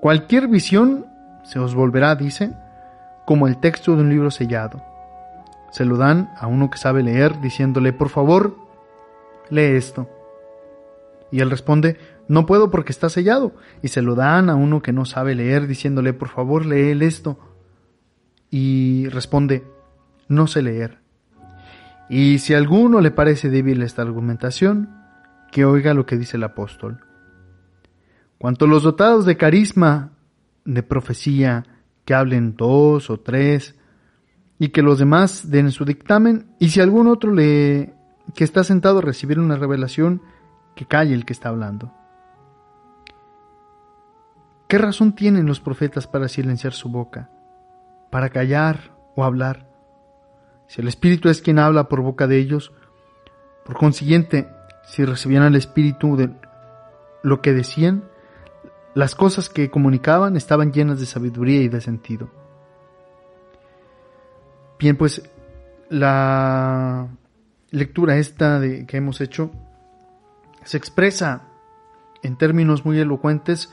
Cualquier 0.00 0.48
visión 0.48 1.06
se 1.44 1.60
os 1.60 1.76
volverá, 1.76 2.16
dice, 2.16 2.52
como 3.24 3.46
el 3.46 3.58
texto 3.60 3.94
de 3.94 4.02
un 4.02 4.08
libro 4.08 4.32
sellado. 4.32 4.82
Se 5.70 5.84
lo 5.84 5.96
dan 5.96 6.28
a 6.40 6.48
uno 6.48 6.70
que 6.70 6.78
sabe 6.78 7.04
leer, 7.04 7.40
diciéndole, 7.40 7.92
por 7.92 8.08
favor, 8.08 8.56
lee 9.48 9.76
esto. 9.76 10.10
Y 11.30 11.38
él 11.38 11.50
responde, 11.50 11.98
no 12.26 12.46
puedo 12.46 12.68
porque 12.68 12.90
está 12.90 13.08
sellado. 13.08 13.52
Y 13.80 13.86
se 13.86 14.02
lo 14.02 14.16
dan 14.16 14.50
a 14.50 14.56
uno 14.56 14.82
que 14.82 14.92
no 14.92 15.04
sabe 15.04 15.36
leer, 15.36 15.68
diciéndole, 15.68 16.12
por 16.12 16.30
favor, 16.30 16.66
lee 16.66 16.98
esto. 17.06 17.38
Y 18.50 19.08
responde, 19.10 19.62
no 20.26 20.48
sé 20.48 20.62
leer. 20.62 20.98
Y 22.08 22.40
si 22.40 22.54
a 22.54 22.58
alguno 22.58 23.00
le 23.00 23.12
parece 23.12 23.50
débil 23.50 23.82
esta 23.82 24.02
argumentación, 24.02 25.05
que 25.56 25.64
oiga 25.64 25.94
lo 25.94 26.04
que 26.04 26.18
dice 26.18 26.36
el 26.36 26.44
apóstol. 26.44 27.00
Cuanto 28.36 28.66
los 28.66 28.82
dotados 28.82 29.24
de 29.24 29.38
carisma, 29.38 30.12
de 30.66 30.82
profecía, 30.82 31.64
que 32.04 32.12
hablen 32.12 32.56
dos 32.56 33.08
o 33.08 33.20
tres, 33.20 33.74
y 34.58 34.68
que 34.68 34.82
los 34.82 34.98
demás 34.98 35.50
den 35.50 35.70
su 35.70 35.86
dictamen, 35.86 36.54
y 36.58 36.68
si 36.68 36.82
algún 36.82 37.06
otro 37.06 37.32
le 37.32 37.94
que 38.34 38.44
está 38.44 38.64
sentado 38.64 38.98
a 38.98 39.00
recibir 39.00 39.38
una 39.38 39.56
revelación, 39.56 40.20
que 40.74 40.84
calle 40.84 41.14
el 41.14 41.24
que 41.24 41.32
está 41.32 41.48
hablando. 41.48 41.90
¿Qué 44.68 44.76
razón 44.76 45.14
tienen 45.14 45.46
los 45.46 45.60
profetas 45.60 46.06
para 46.06 46.28
silenciar 46.28 46.74
su 46.74 46.90
boca, 46.90 47.30
para 48.10 48.28
callar 48.28 48.94
o 49.14 49.24
hablar? 49.24 49.70
Si 50.66 50.82
el 50.82 50.88
Espíritu 50.88 51.30
es 51.30 51.40
quien 51.40 51.58
habla 51.58 51.88
por 51.88 52.02
boca 52.02 52.26
de 52.26 52.36
ellos, 52.36 52.74
por 53.64 53.78
consiguiente, 53.78 54.54
si 54.86 55.04
recibían 55.04 55.42
al 55.42 55.56
Espíritu 55.56 56.16
de 56.16 56.30
lo 57.22 57.42
que 57.42 57.52
decían, 57.52 58.04
las 58.94 59.14
cosas 59.14 59.48
que 59.48 59.70
comunicaban 59.70 60.36
estaban 60.36 60.72
llenas 60.72 61.00
de 61.00 61.06
sabiduría 61.06 61.60
y 61.60 61.68
de 61.68 61.80
sentido. 61.80 62.30
Bien, 64.78 64.96
pues 64.96 65.22
la 65.88 67.08
lectura 67.70 68.16
esta 68.16 68.60
que 68.60 68.96
hemos 68.96 69.20
hecho 69.20 69.50
se 70.64 70.76
expresa 70.76 71.42
en 72.22 72.36
términos 72.36 72.84
muy 72.84 72.98
elocuentes 72.98 73.72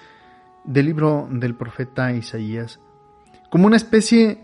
del 0.64 0.86
libro 0.88 1.28
del 1.30 1.56
profeta 1.56 2.14
Isaías, 2.14 2.80
como 3.50 3.68
una 3.68 3.78
especie 3.78 4.44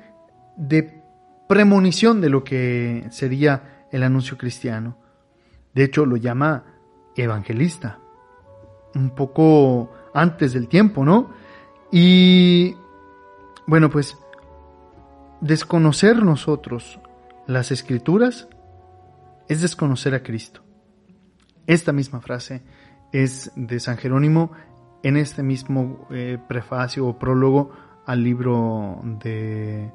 de 0.56 1.02
premonición 1.48 2.22
de 2.22 2.30
lo 2.30 2.44
que 2.44 3.08
sería 3.10 3.86
el 3.92 4.04
anuncio 4.04 4.38
cristiano. 4.38 4.98
De 5.74 5.84
hecho, 5.84 6.06
lo 6.06 6.18
llama 6.18 6.64
evangelista. 7.16 8.00
Un 8.96 9.12
poco 9.12 9.92
antes 10.14 10.54
del 10.54 10.68
tiempo, 10.68 11.06
¿no? 11.06 11.32
Y 11.92 12.76
bueno, 13.68 13.90
pues 13.90 14.18
desconocer 15.42 16.24
nosotros 16.24 17.00
las 17.48 17.72
escrituras 17.72 18.48
es 19.48 19.62
desconocer 19.62 20.14
a 20.14 20.24
Cristo. 20.24 20.62
Esta 21.66 21.92
misma 21.92 22.22
frase 22.22 22.62
es 23.12 23.52
de 23.56 23.80
San 23.80 23.98
Jerónimo 23.98 24.52
en 25.04 25.18
este 25.18 25.44
mismo 25.44 26.08
eh, 26.12 26.38
prefacio 26.48 27.08
o 27.08 27.18
prólogo 27.18 27.72
al 28.06 28.24
libro 28.24 29.02
de 29.04 29.92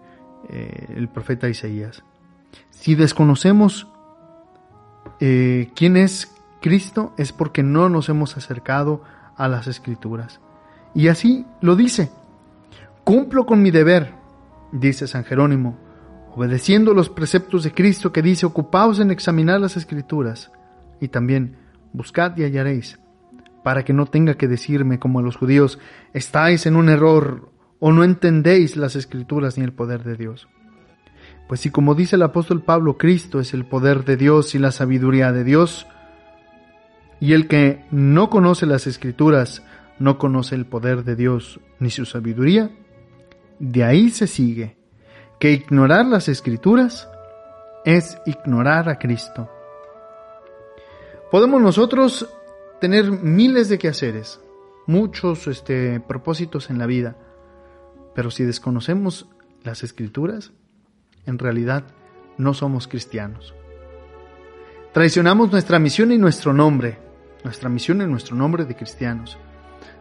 eh, 0.48 0.86
el 0.96 1.08
profeta 1.08 1.48
Isaías. 1.48 2.04
Si 2.70 2.94
desconocemos 2.94 3.88
eh, 5.20 5.70
quién 5.74 5.96
es 5.96 6.34
Cristo 6.60 7.12
es 7.18 7.32
porque 7.32 7.62
no 7.62 7.88
nos 7.88 8.08
hemos 8.08 8.36
acercado 8.36 9.02
a 9.36 9.48
las 9.48 9.66
escrituras. 9.66 10.40
Y 10.94 11.08
así 11.08 11.44
lo 11.60 11.76
dice. 11.76 12.10
Cumplo 13.04 13.44
con 13.44 13.60
mi 13.60 13.70
deber, 13.70 14.14
dice 14.72 15.06
San 15.06 15.24
Jerónimo, 15.24 15.76
obedeciendo 16.34 16.94
los 16.94 17.10
preceptos 17.10 17.64
de 17.64 17.72
Cristo 17.72 18.12
que 18.12 18.22
dice, 18.22 18.46
ocupaos 18.46 18.98
en 18.98 19.10
examinar 19.10 19.60
las 19.60 19.76
escrituras. 19.76 20.50
Y 21.00 21.08
también, 21.08 21.58
buscad 21.92 22.36
y 22.38 22.44
hallaréis, 22.44 22.98
para 23.62 23.84
que 23.84 23.92
no 23.92 24.06
tenga 24.06 24.34
que 24.34 24.48
decirme 24.48 24.98
como 24.98 25.18
a 25.18 25.22
los 25.22 25.36
judíos, 25.36 25.78
estáis 26.14 26.64
en 26.64 26.76
un 26.76 26.88
error 26.88 27.50
o 27.78 27.92
no 27.92 28.04
entendéis 28.04 28.76
las 28.76 28.96
escrituras 28.96 29.58
ni 29.58 29.64
el 29.64 29.72
poder 29.72 30.02
de 30.02 30.16
Dios. 30.16 30.48
Pues 31.48 31.60
si 31.60 31.70
como 31.70 31.94
dice 31.94 32.16
el 32.16 32.22
apóstol 32.22 32.62
Pablo, 32.62 32.96
Cristo 32.96 33.40
es 33.40 33.54
el 33.54 33.64
poder 33.64 34.04
de 34.04 34.16
Dios 34.16 34.54
y 34.54 34.58
la 34.58 34.72
sabiduría 34.72 35.32
de 35.32 35.44
Dios, 35.44 35.86
y 37.20 37.32
el 37.32 37.48
que 37.48 37.84
no 37.90 38.30
conoce 38.30 38.66
las 38.66 38.86
escrituras 38.86 39.62
no 39.98 40.18
conoce 40.18 40.54
el 40.54 40.66
poder 40.66 41.04
de 41.04 41.16
Dios 41.16 41.60
ni 41.78 41.90
su 41.90 42.04
sabiduría, 42.04 42.70
de 43.58 43.84
ahí 43.84 44.10
se 44.10 44.26
sigue 44.26 44.76
que 45.38 45.52
ignorar 45.52 46.06
las 46.06 46.28
escrituras 46.28 47.08
es 47.84 48.18
ignorar 48.26 48.88
a 48.88 48.98
Cristo. 48.98 49.50
Podemos 51.30 51.60
nosotros 51.60 52.28
tener 52.80 53.10
miles 53.10 53.68
de 53.68 53.78
quehaceres, 53.78 54.40
muchos 54.86 55.46
este, 55.46 56.00
propósitos 56.00 56.70
en 56.70 56.78
la 56.78 56.86
vida, 56.86 57.16
pero 58.14 58.30
si 58.30 58.44
desconocemos 58.44 59.28
las 59.62 59.82
escrituras, 59.82 60.52
en 61.26 61.38
realidad 61.38 61.84
no 62.38 62.54
somos 62.54 62.88
cristianos. 62.88 63.54
Traicionamos 64.92 65.50
nuestra 65.50 65.78
misión 65.78 66.12
y 66.12 66.18
nuestro 66.18 66.52
nombre, 66.52 66.98
nuestra 67.42 67.68
misión 67.68 68.00
y 68.00 68.06
nuestro 68.06 68.36
nombre 68.36 68.64
de 68.64 68.76
cristianos, 68.76 69.38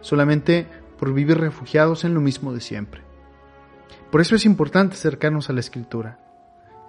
solamente 0.01 0.67
por 0.99 1.13
vivir 1.13 1.39
refugiados 1.39 2.03
en 2.03 2.13
lo 2.13 2.21
mismo 2.21 2.53
de 2.53 2.61
siempre. 2.61 3.01
Por 4.11 4.21
eso 4.21 4.35
es 4.35 4.45
importante 4.45 4.93
acercarnos 4.93 5.49
a 5.49 5.53
la 5.53 5.59
escritura. 5.59 6.19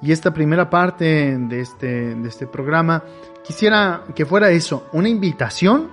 Y 0.02 0.12
esta 0.12 0.34
primera 0.34 0.68
parte 0.68 1.38
de 1.38 1.60
este, 1.60 2.14
de 2.14 2.28
este 2.28 2.46
programa 2.46 3.02
quisiera 3.42 4.04
que 4.14 4.26
fuera 4.26 4.50
eso, 4.50 4.86
una 4.92 5.08
invitación 5.08 5.88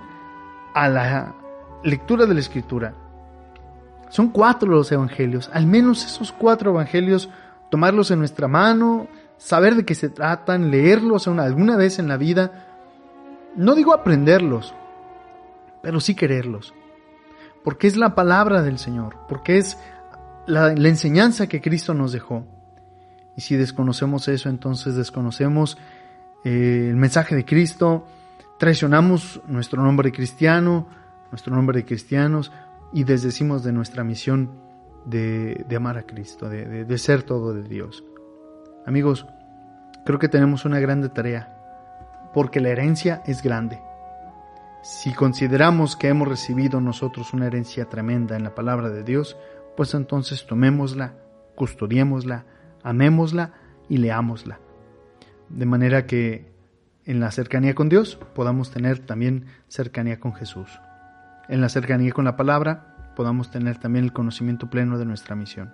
a 0.74 0.88
la 0.88 1.34
lectura 1.82 2.26
de 2.26 2.34
la 2.34 2.40
escritura. 2.40 2.94
Son 4.10 4.28
cuatro 4.28 4.70
los 4.70 4.92
evangelios, 4.92 5.48
al 5.54 5.66
menos 5.66 6.04
esos 6.04 6.32
cuatro 6.32 6.72
evangelios, 6.72 7.30
tomarlos 7.72 8.10
en 8.10 8.18
nuestra 8.18 8.48
mano, 8.48 9.08
saber 9.38 9.76
de 9.76 9.86
qué 9.86 9.94
se 9.94 10.10
tratan, 10.10 10.70
leerlos 10.70 11.26
alguna 11.26 11.74
vez 11.78 11.98
en 11.98 12.06
la 12.06 12.18
vida. 12.18 12.66
No 13.56 13.74
digo 13.74 13.94
aprenderlos, 13.94 14.74
pero 15.80 15.98
sí 15.98 16.14
quererlos. 16.14 16.74
Porque 17.64 17.86
es 17.86 17.96
la 17.96 18.14
palabra 18.14 18.60
del 18.62 18.78
Señor, 18.78 19.16
porque 19.26 19.56
es 19.56 19.78
la, 20.44 20.70
enseñanza 20.72 21.46
que 21.46 21.62
Cristo 21.62 21.94
nos 21.94 22.12
dejó. 22.12 22.44
Y 23.38 23.40
si 23.40 23.56
desconocemos 23.56 24.28
eso, 24.28 24.50
entonces 24.50 24.94
desconocemos 24.94 25.78
eh, 26.44 26.88
el 26.90 26.96
mensaje 26.96 27.34
de 27.34 27.46
Cristo, 27.46 28.06
traicionamos 28.58 29.40
nuestro 29.46 29.82
nombre 29.82 30.12
cristiano, 30.12 30.88
nuestro 31.30 31.56
nombre 31.56 31.78
de 31.78 31.86
cristianos, 31.86 32.52
y 32.92 33.04
desdecimos 33.04 33.64
de 33.64 33.72
nuestra 33.72 34.04
misión 34.04 34.61
de, 35.04 35.66
amar 35.76 35.98
a 35.98 36.04
Cristo, 36.04 36.48
de, 36.48 36.84
de 36.84 36.98
ser 36.98 37.22
todo 37.22 37.54
de 37.54 37.62
Dios. 37.62 38.04
Amigos, 38.86 39.26
creo 40.04 40.18
que 40.18 40.28
tenemos 40.28 40.64
una 40.64 40.80
grande 40.80 41.08
tarea, 41.08 42.30
porque 42.34 42.60
la 42.60 42.70
herencia 42.70 43.22
es 43.26 43.42
grande. 43.42 43.80
Si 44.82 45.12
consideramos 45.12 45.96
que 45.96 46.08
hemos 46.08 46.26
recibido 46.26 46.80
nosotros 46.80 47.32
una 47.32 47.46
herencia 47.46 47.88
tremenda 47.88 48.36
en 48.36 48.42
la 48.42 48.54
palabra 48.54 48.90
de 48.90 49.04
Dios, 49.04 49.36
pues 49.76 49.94
entonces 49.94 50.46
tomémosla, 50.46 51.14
custodiémosla, 51.54 52.44
amémosla 52.82 53.52
y 53.88 53.98
leámosla. 53.98 54.58
De 55.48 55.66
manera 55.66 56.06
que 56.06 56.52
en 57.04 57.20
la 57.20 57.30
cercanía 57.30 57.74
con 57.74 57.88
Dios 57.88 58.18
podamos 58.34 58.70
tener 58.70 59.00
también 59.00 59.46
cercanía 59.68 60.18
con 60.18 60.34
Jesús. 60.34 60.80
En 61.48 61.60
la 61.60 61.68
cercanía 61.68 62.12
con 62.12 62.24
la 62.24 62.36
palabra 62.36 62.91
podamos 63.14 63.50
tener 63.50 63.78
también 63.78 64.04
el 64.04 64.12
conocimiento 64.12 64.68
pleno 64.68 64.98
de 64.98 65.04
nuestra 65.04 65.34
misión. 65.36 65.72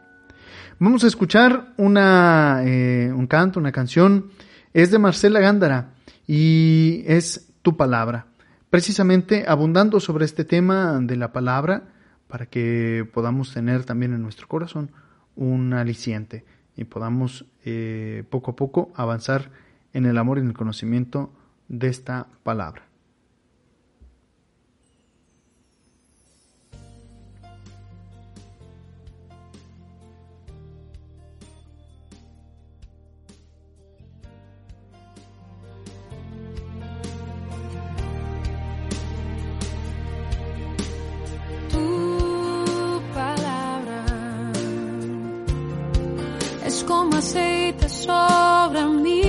Vamos 0.78 1.04
a 1.04 1.06
escuchar 1.06 1.72
una, 1.76 2.62
eh, 2.64 3.12
un 3.14 3.26
canto, 3.26 3.60
una 3.60 3.72
canción. 3.72 4.30
Es 4.72 4.90
de 4.90 4.98
Marcela 4.98 5.40
Gándara 5.40 5.90
y 6.26 7.02
es 7.06 7.52
Tu 7.62 7.76
Palabra. 7.76 8.26
Precisamente 8.70 9.44
abundando 9.48 9.98
sobre 9.98 10.24
este 10.24 10.44
tema 10.44 10.98
de 11.00 11.16
la 11.16 11.32
palabra, 11.32 11.84
para 12.28 12.46
que 12.46 13.08
podamos 13.12 13.52
tener 13.52 13.84
también 13.84 14.12
en 14.12 14.22
nuestro 14.22 14.46
corazón 14.46 14.90
un 15.34 15.72
aliciente 15.72 16.44
y 16.76 16.84
podamos 16.84 17.46
eh, 17.64 18.24
poco 18.30 18.52
a 18.52 18.56
poco 18.56 18.92
avanzar 18.94 19.50
en 19.92 20.06
el 20.06 20.18
amor 20.18 20.38
y 20.38 20.42
en 20.42 20.48
el 20.48 20.54
conocimiento 20.54 21.32
de 21.68 21.88
esta 21.88 22.28
palabra. 22.42 22.87
es 46.68 46.84
como 46.84 47.16
aceite 47.16 47.88
sobre 47.88 48.84
mí. 48.84 49.27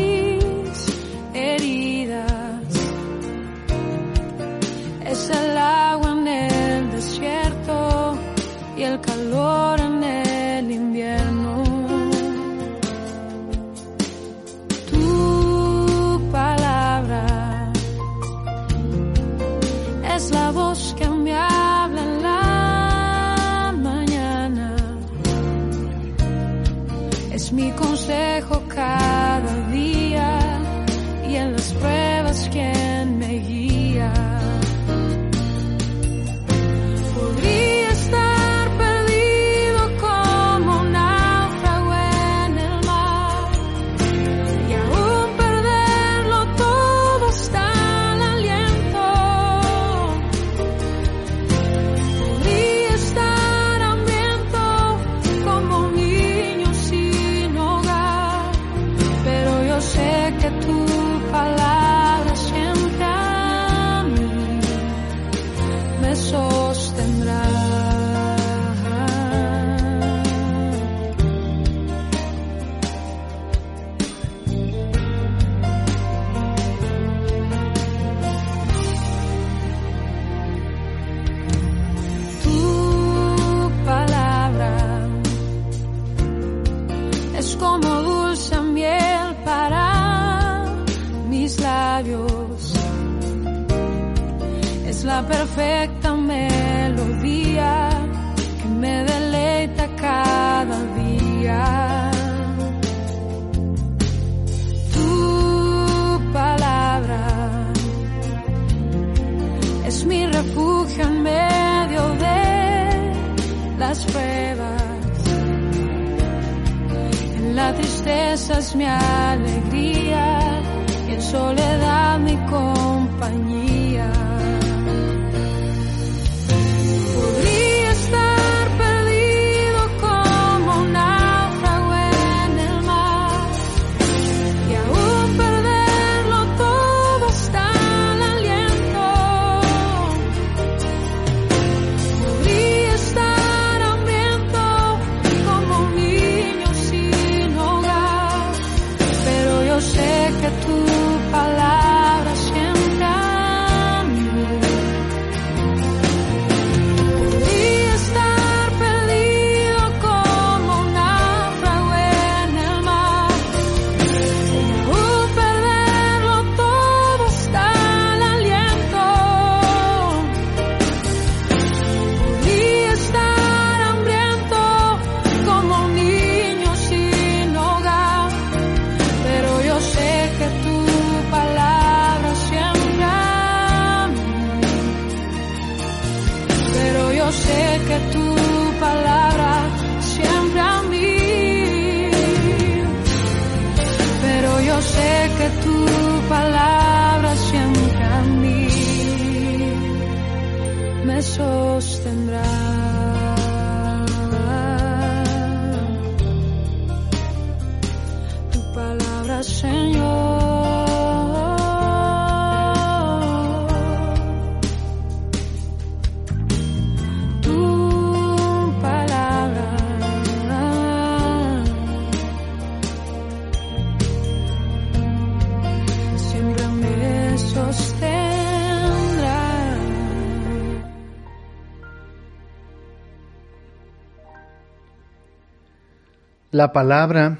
La 236.59 236.73
palabra 236.73 237.39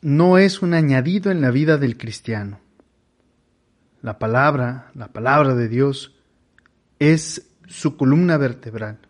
no 0.00 0.38
es 0.38 0.62
un 0.62 0.72
añadido 0.72 1.30
en 1.30 1.42
la 1.42 1.50
vida 1.50 1.76
del 1.76 1.98
cristiano. 1.98 2.60
La 4.00 4.18
palabra, 4.18 4.90
la 4.94 5.08
palabra 5.08 5.54
de 5.54 5.68
Dios, 5.68 6.16
es 6.98 7.50
su 7.66 7.98
columna 7.98 8.38
vertebral. 8.38 9.00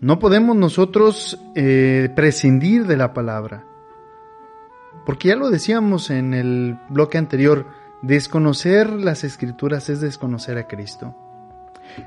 No 0.00 0.20
podemos 0.20 0.54
nosotros 0.54 1.36
eh, 1.56 2.10
prescindir 2.14 2.86
de 2.86 2.96
la 2.96 3.12
palabra, 3.12 3.64
porque 5.04 5.30
ya 5.30 5.34
lo 5.34 5.50
decíamos 5.50 6.10
en 6.10 6.32
el 6.32 6.78
bloque 6.90 7.18
anterior, 7.18 7.66
desconocer 8.02 8.88
las 8.88 9.24
escrituras 9.24 9.88
es 9.88 10.00
desconocer 10.00 10.58
a 10.58 10.68
Cristo. 10.68 11.16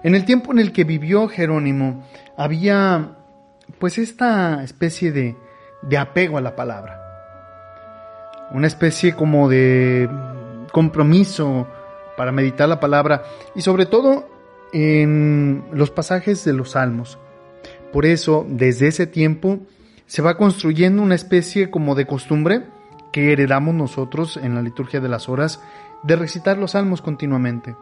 En 0.01 0.15
el 0.15 0.23
tiempo 0.23 0.53
en 0.53 0.59
el 0.59 0.71
que 0.71 0.85
vivió 0.85 1.27
Jerónimo 1.27 2.05
había 2.37 3.17
pues 3.79 3.97
esta 3.97 4.63
especie 4.63 5.11
de 5.11 5.35
de 5.81 5.97
apego 5.97 6.37
a 6.37 6.41
la 6.41 6.55
palabra. 6.55 7.03
Una 8.51 8.67
especie 8.67 9.13
como 9.13 9.49
de 9.49 10.09
compromiso 10.71 11.67
para 12.15 12.31
meditar 12.31 12.67
la 12.67 12.79
palabra 12.79 13.23
y 13.55 13.61
sobre 13.61 13.85
todo 13.85 14.27
en 14.73 15.65
los 15.71 15.91
pasajes 15.91 16.43
de 16.45 16.53
los 16.53 16.71
salmos. 16.71 17.17
Por 17.93 18.05
eso, 18.05 18.45
desde 18.49 18.87
ese 18.87 19.07
tiempo, 19.07 19.59
se 20.07 20.21
va 20.21 20.37
construyendo 20.37 21.01
una 21.01 21.15
especie 21.15 21.69
como 21.69 21.95
de 21.95 22.07
costumbre 22.07 22.63
que 23.11 23.31
heredamos 23.31 23.75
nosotros 23.75 24.37
en 24.37 24.55
la 24.55 24.61
liturgia 24.61 24.99
de 24.99 25.09
las 25.09 25.29
horas 25.29 25.61
de 26.03 26.15
recitar 26.15 26.57
los 26.57 26.71
salmos 26.71 27.01
continuamente. 27.01 27.75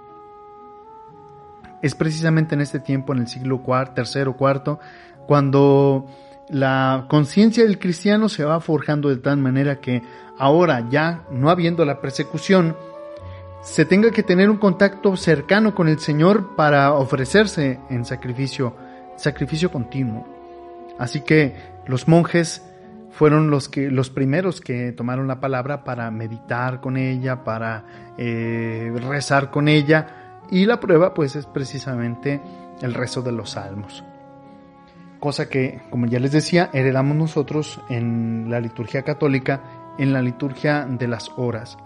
Es 1.82 1.94
precisamente 1.96 2.56
en 2.56 2.62
este 2.62 2.80
tiempo, 2.80 3.14
en 3.14 3.20
el 3.20 3.28
siglo 3.28 3.62
IV, 3.66 3.94
tercero, 3.94 4.38
cuarto, 4.38 4.80
cuando 5.28 6.08
la 6.50 7.06
conciencia 7.10 7.64
del 7.64 7.80
cristiano 7.80 8.30
se 8.30 8.44
va 8.44 8.60
forjando 8.60 9.10
de 9.10 9.18
tal 9.18 9.38
manera 9.38 9.80
que 9.80 10.04
ahora 10.38 10.88
ya 10.90 11.24
no 11.32 11.50
habiendo 11.50 11.86
la 11.86 12.02
persecución, 12.02 12.76
se 13.64 13.86
tenga 13.86 14.12
que 14.12 14.22
tener 14.22 14.50
un 14.50 14.58
contacto 14.58 15.16
cercano 15.18 15.74
con 15.74 15.88
el 15.88 16.00
Señor 16.00 16.56
para 16.56 16.94
ofrecerse 16.94 17.80
en 17.90 18.06
sacrificio, 18.06 18.76
sacrificio 19.18 19.72
continuo. 19.72 20.28
Así 21.00 21.22
que 21.22 21.56
los 21.88 22.08
monjes 22.08 22.62
fueron 23.10 23.50
los 23.50 23.70
que 23.70 23.90
los 23.90 24.10
primeros 24.10 24.62
que 24.62 24.92
tomaron 24.92 25.28
la 25.28 25.40
palabra 25.40 25.84
para 25.84 26.12
meditar 26.12 26.80
con 26.80 26.96
ella, 26.96 27.44
para 27.44 27.86
eh, 28.18 28.94
rezar 29.10 29.50
con 29.50 29.68
ella, 29.68 30.42
y 30.52 30.66
la 30.66 30.80
prueba 30.80 31.14
pues 31.14 31.36
es 31.36 31.48
precisamente 31.48 32.40
el 32.82 32.94
rezo 32.94 33.24
de 33.24 33.32
los 33.32 33.52
salmos 33.52 34.04
cosa 35.26 35.50
que, 35.50 35.82
como 35.90 36.06
ya 36.06 36.20
les 36.20 36.32
decía, 36.32 36.70
heredamos 36.72 37.18
nosotros 37.18 37.82
en 37.90 38.46
la 38.48 38.60
liturgia 38.60 39.02
católica, 39.02 39.64
en 39.98 40.14
la 40.14 40.22
liturgia 40.22 40.86
de 40.88 41.08
las 41.08 41.32
horas. 41.36 41.80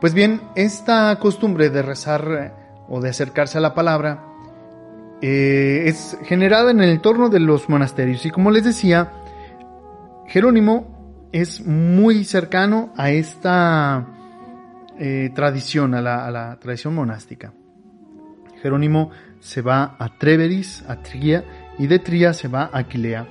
Pues 0.00 0.14
bien, 0.14 0.40
esta 0.54 1.18
costumbre 1.18 1.70
de 1.70 1.82
rezar 1.82 2.28
eh, 2.30 2.52
o 2.88 3.00
de 3.00 3.10
acercarse 3.10 3.58
a 3.58 3.60
la 3.60 3.74
palabra 3.74 4.26
eh, 5.22 5.82
es 5.86 6.16
generada 6.22 6.70
en 6.70 6.82
el 6.82 6.90
entorno 6.90 7.30
de 7.30 7.40
los 7.40 7.68
monasterios 7.68 8.24
y 8.24 8.30
como 8.30 8.52
les 8.52 8.62
decía, 8.62 9.10
Jerónimo 10.28 11.28
es 11.32 11.66
muy 11.66 12.22
cercano 12.22 12.92
a 12.96 13.10
esta 13.10 14.06
eh, 15.00 15.32
tradición, 15.34 15.96
a 15.96 16.00
la, 16.00 16.58
tradición 16.60 16.94
monástica. 16.94 17.52
Jerónimo 18.62 19.10
se 19.40 19.62
va 19.62 19.96
a 19.98 20.16
Treveris, 20.16 20.84
a 20.86 21.02
Tría, 21.02 21.63
y 21.78 21.86
de 21.86 21.98
Tría 21.98 22.32
se 22.32 22.48
va 22.48 22.70
a 22.72 22.78
Aquilea. 22.78 23.26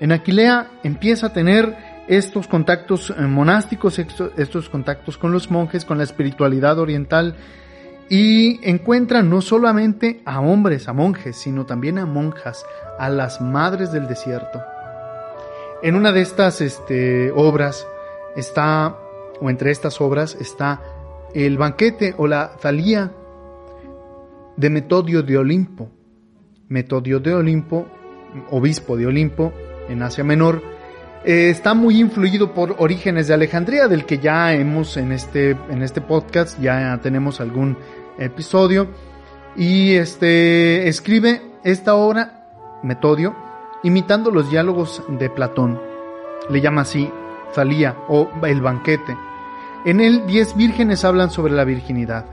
En 0.00 0.12
Aquilea 0.12 0.70
empieza 0.82 1.28
a 1.28 1.32
tener 1.32 1.76
estos 2.08 2.48
contactos 2.48 3.10
eh, 3.10 3.20
monásticos, 3.22 3.98
estos 3.98 4.68
contactos 4.68 5.18
con 5.18 5.32
los 5.32 5.50
monjes, 5.50 5.84
con 5.84 5.98
la 5.98 6.04
espiritualidad 6.04 6.78
oriental 6.78 7.36
y 8.08 8.66
encuentra 8.68 9.22
no 9.22 9.40
solamente 9.42 10.22
a 10.24 10.40
hombres, 10.40 10.88
a 10.88 10.92
monjes, 10.92 11.36
sino 11.36 11.66
también 11.66 11.98
a 11.98 12.06
monjas, 12.06 12.64
a 12.98 13.10
las 13.10 13.40
madres 13.40 13.92
del 13.92 14.08
desierto. 14.08 14.62
En 15.82 15.94
una 15.94 16.12
de 16.12 16.22
estas 16.22 16.60
este, 16.60 17.30
obras 17.32 17.86
está, 18.34 18.96
o 19.40 19.50
entre 19.50 19.70
estas 19.70 20.00
obras 20.00 20.36
está 20.40 20.80
el 21.34 21.58
banquete 21.58 22.14
o 22.16 22.26
la 22.26 22.56
Thalía 22.60 23.12
de 24.56 24.70
Metodio 24.70 25.22
de 25.22 25.38
Olimpo. 25.38 25.90
Metodio 26.68 27.20
de 27.20 27.34
Olimpo, 27.34 27.86
obispo 28.50 28.96
de 28.96 29.06
Olimpo 29.06 29.52
en 29.88 30.02
Asia 30.02 30.24
Menor, 30.24 30.62
eh, 31.24 31.50
está 31.50 31.74
muy 31.74 31.98
influido 31.98 32.52
por 32.52 32.76
Orígenes 32.78 33.28
de 33.28 33.34
Alejandría, 33.34 33.88
del 33.88 34.04
que 34.04 34.18
ya 34.18 34.52
hemos 34.52 34.96
en 34.96 35.12
este, 35.12 35.56
en 35.70 35.82
este 35.82 36.00
podcast, 36.00 36.60
ya 36.60 36.98
tenemos 37.02 37.40
algún 37.40 37.76
episodio, 38.18 38.88
y 39.56 39.94
este, 39.94 40.88
escribe 40.88 41.42
esta 41.64 41.94
obra, 41.94 42.46
Metodio, 42.82 43.34
imitando 43.82 44.30
los 44.30 44.50
diálogos 44.50 45.02
de 45.08 45.30
Platón. 45.30 45.80
Le 46.48 46.60
llama 46.60 46.82
así 46.82 47.10
Thalía 47.54 47.96
o 48.08 48.30
el 48.46 48.60
banquete. 48.60 49.16
En 49.84 50.00
él, 50.00 50.24
diez 50.26 50.54
vírgenes 50.54 51.04
hablan 51.04 51.30
sobre 51.30 51.54
la 51.54 51.64
virginidad. 51.64 52.26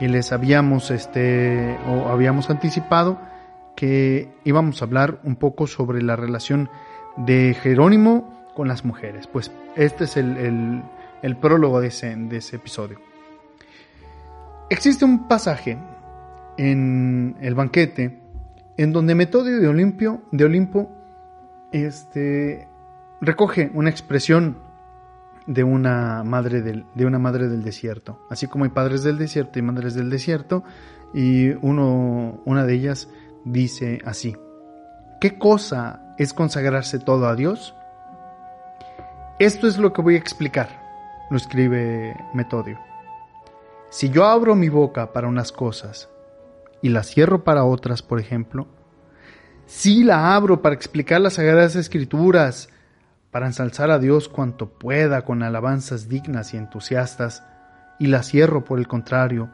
Y 0.00 0.08
les 0.08 0.32
habíamos, 0.32 0.90
este, 0.90 1.78
o 1.88 2.08
habíamos 2.08 2.50
anticipado 2.50 3.18
que 3.76 4.28
íbamos 4.44 4.80
a 4.80 4.86
hablar 4.86 5.20
un 5.22 5.36
poco 5.36 5.66
sobre 5.66 6.02
la 6.02 6.16
relación 6.16 6.68
de 7.16 7.54
Jerónimo 7.60 8.48
con 8.54 8.68
las 8.68 8.84
mujeres. 8.84 9.26
Pues 9.26 9.52
este 9.76 10.04
es 10.04 10.16
el, 10.16 10.82
prólogo 11.40 11.80
de 11.80 11.88
ese, 11.88 12.16
de 12.16 12.38
ese 12.38 12.56
episodio. 12.56 12.98
Existe 14.70 15.04
un 15.04 15.28
pasaje 15.28 15.78
en 16.56 17.36
el 17.40 17.54
banquete 17.54 18.20
en 18.76 18.92
donde 18.92 19.14
Metodio 19.14 19.60
de, 19.60 19.68
Olimpio, 19.68 20.22
de 20.32 20.44
Olimpo 20.44 20.90
este, 21.72 22.68
recoge 23.20 23.70
una 23.74 23.90
expresión 23.90 24.58
de 25.46 25.62
una, 25.64 26.24
madre 26.24 26.60
del, 26.60 26.84
de 26.94 27.06
una 27.06 27.18
madre 27.18 27.48
del 27.48 27.62
desierto. 27.62 28.20
Así 28.28 28.46
como 28.46 28.64
hay 28.64 28.70
padres 28.70 29.02
del 29.02 29.18
desierto 29.18 29.58
y 29.58 29.62
madres 29.62 29.94
del 29.94 30.10
desierto, 30.10 30.64
y 31.14 31.50
uno, 31.62 32.40
una 32.44 32.66
de 32.66 32.74
ellas 32.74 33.08
dice 33.46 34.00
así, 34.04 34.36
¿qué 35.20 35.38
cosa 35.38 36.14
es 36.18 36.34
consagrarse 36.34 36.98
todo 36.98 37.28
a 37.28 37.36
Dios? 37.36 37.74
Esto 39.38 39.68
es 39.68 39.78
lo 39.78 39.92
que 39.92 40.02
voy 40.02 40.16
a 40.16 40.18
explicar, 40.18 40.68
lo 41.30 41.36
escribe 41.36 42.16
Metodio. 42.34 42.78
Si 43.88 44.10
yo 44.10 44.24
abro 44.24 44.56
mi 44.56 44.68
boca 44.68 45.12
para 45.12 45.28
unas 45.28 45.52
cosas 45.52 46.08
y 46.82 46.88
la 46.88 47.04
cierro 47.04 47.44
para 47.44 47.64
otras, 47.64 48.02
por 48.02 48.18
ejemplo, 48.18 48.66
si 49.66 50.02
la 50.02 50.34
abro 50.34 50.60
para 50.60 50.74
explicar 50.74 51.20
las 51.20 51.34
sagradas 51.34 51.76
escrituras, 51.76 52.68
para 53.30 53.46
ensalzar 53.46 53.90
a 53.90 53.98
Dios 53.98 54.28
cuanto 54.28 54.70
pueda 54.70 55.22
con 55.22 55.42
alabanzas 55.42 56.08
dignas 56.08 56.52
y 56.52 56.56
entusiastas, 56.56 57.44
y 57.98 58.08
la 58.08 58.22
cierro 58.22 58.64
por 58.64 58.78
el 58.78 58.88
contrario, 58.88 59.50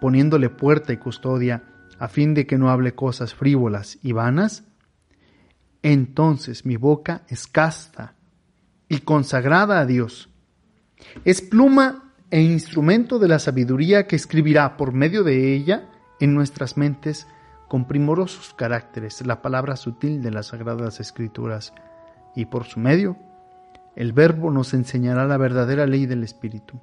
poniéndole 0.00 0.48
puerta 0.48 0.92
y 0.92 0.96
custodia, 0.96 1.62
a 1.98 2.08
fin 2.08 2.34
de 2.34 2.46
que 2.46 2.58
no 2.58 2.70
hable 2.70 2.94
cosas 2.94 3.34
frívolas 3.34 3.98
y 4.02 4.12
vanas, 4.12 4.64
entonces 5.82 6.64
mi 6.66 6.76
boca 6.76 7.22
es 7.28 7.46
casta 7.46 8.14
y 8.88 9.00
consagrada 9.00 9.80
a 9.80 9.86
Dios. 9.86 10.30
Es 11.24 11.42
pluma 11.42 12.14
e 12.30 12.40
instrumento 12.40 13.18
de 13.18 13.28
la 13.28 13.38
sabiduría 13.38 14.06
que 14.06 14.16
escribirá 14.16 14.76
por 14.76 14.92
medio 14.92 15.24
de 15.24 15.54
ella 15.54 15.88
en 16.20 16.34
nuestras 16.34 16.76
mentes 16.76 17.26
con 17.68 17.86
primorosos 17.86 18.54
caracteres 18.54 19.24
la 19.26 19.42
palabra 19.42 19.76
sutil 19.76 20.22
de 20.22 20.30
las 20.30 20.46
Sagradas 20.48 21.00
Escrituras, 21.00 21.72
y 22.34 22.46
por 22.46 22.64
su 22.64 22.80
medio, 22.80 23.16
el 23.96 24.12
Verbo 24.12 24.50
nos 24.50 24.74
enseñará 24.74 25.26
la 25.26 25.36
verdadera 25.36 25.86
ley 25.86 26.06
del 26.06 26.22
Espíritu. 26.22 26.80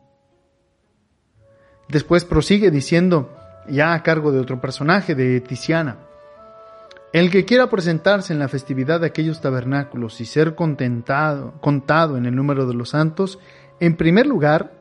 Después 1.87 2.25
prosigue 2.25 2.71
diciendo, 2.71 3.35
ya 3.67 3.93
a 3.93 4.03
cargo 4.03 4.31
de 4.31 4.39
otro 4.39 4.59
personaje, 4.61 5.15
de 5.15 5.41
Tiziana, 5.41 5.97
el 7.15 7.31
que 7.31 7.45
quiera 7.45 7.69
presentarse 7.69 8.33
en 8.33 8.39
la 8.39 8.49
festividad 8.49 8.99
de 8.99 9.07
aquellos 9.07 9.39
tabernáculos 9.39 10.19
y 10.19 10.25
ser 10.25 10.53
contentado, 10.53 11.53
contado 11.61 12.17
en 12.17 12.25
el 12.25 12.35
número 12.35 12.67
de 12.67 12.73
los 12.73 12.89
santos, 12.89 13.39
en 13.79 13.95
primer 13.95 14.27
lugar, 14.27 14.73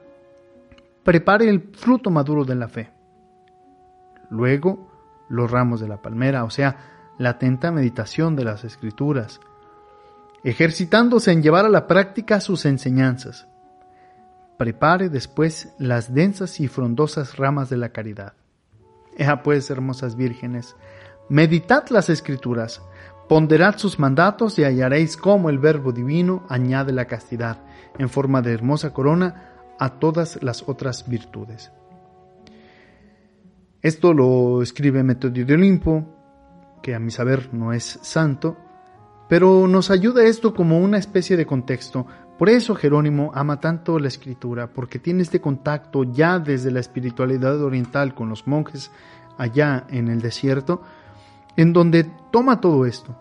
prepare 1.05 1.49
el 1.49 1.71
fruto 1.75 2.11
maduro 2.11 2.45
de 2.45 2.55
la 2.57 2.69
fe. 2.69 2.91
Luego, 4.31 4.91
los 5.29 5.49
ramos 5.49 5.81
de 5.81 5.87
la 5.87 6.03
palmera, 6.03 6.43
o 6.43 6.51
sea, 6.51 7.13
la 7.19 7.31
atenta 7.31 7.71
meditación 7.71 8.35
de 8.35 8.45
las 8.45 8.65
escrituras, 8.65 9.41
ejercitándose 10.43 11.31
en 11.31 11.43
llevar 11.43 11.65
a 11.67 11.71
la 11.71 11.87
práctica 11.87 12.41
sus 12.41 12.67
enseñanzas. 12.67 13.47
Prepare 14.57 15.09
después 15.09 15.73
las 15.79 16.15
densas 16.15 16.59
y 16.59 16.69
frondosas 16.69 17.37
ramas 17.37 17.71
de 17.71 17.77
la 17.77 17.91
caridad. 17.91 18.35
Ea 19.17 19.43
pues, 19.43 19.71
hermosas 19.71 20.17
vírgenes, 20.17 20.77
Meditad 21.29 21.89
las 21.89 22.11
escrituras, 22.11 22.83
ponderad 23.29 23.79
sus 23.79 23.99
mandatos 23.99 24.59
y 24.59 24.65
hallaréis 24.65 25.17
cómo 25.17 25.49
el 25.49 25.59
Verbo 25.59 25.91
Divino 25.91 26.45
añade 26.51 26.93
la 26.93 27.07
castidad 27.07 27.63
en 27.99 28.11
forma 28.11 28.43
de 28.43 28.53
hermosa 28.53 28.93
corona 28.93 29.53
a 29.79 29.99
todas 29.99 30.43
las 30.43 30.69
otras 30.69 31.09
virtudes. 31.09 31.73
Esto 33.81 34.13
lo 34.13 34.63
escribe 34.63 35.03
Metodio 35.03 35.47
de 35.47 35.55
Olimpo, 35.55 36.05
que 36.83 36.95
a 36.95 36.99
mi 36.99 37.11
saber 37.11 37.49
no 37.53 37.73
es 37.73 37.99
santo, 38.03 38.59
pero 39.29 39.67
nos 39.67 39.91
ayuda 39.91 40.25
esto 40.25 40.53
como 40.53 40.79
una 40.79 40.99
especie 40.99 41.37
de 41.37 41.47
contexto. 41.47 42.07
Por 42.39 42.49
eso 42.49 42.75
Jerónimo 42.75 43.31
ama 43.35 43.61
tanto 43.61 43.99
la 43.99 44.09
escritura, 44.09 44.67
porque 44.67 44.99
tiene 44.99 45.23
este 45.23 45.41
contacto 45.41 46.03
ya 46.05 46.39
desde 46.39 46.71
la 46.71 46.81
espiritualidad 46.81 47.63
oriental 47.63 48.15
con 48.15 48.29
los 48.29 48.47
monjes 48.47 48.91
allá 49.39 49.87
en 49.89 50.09
el 50.09 50.21
desierto, 50.21 50.83
en 51.57 51.73
donde 51.73 52.11
toma 52.33 52.61
todo 52.61 52.87
esto. 52.87 53.17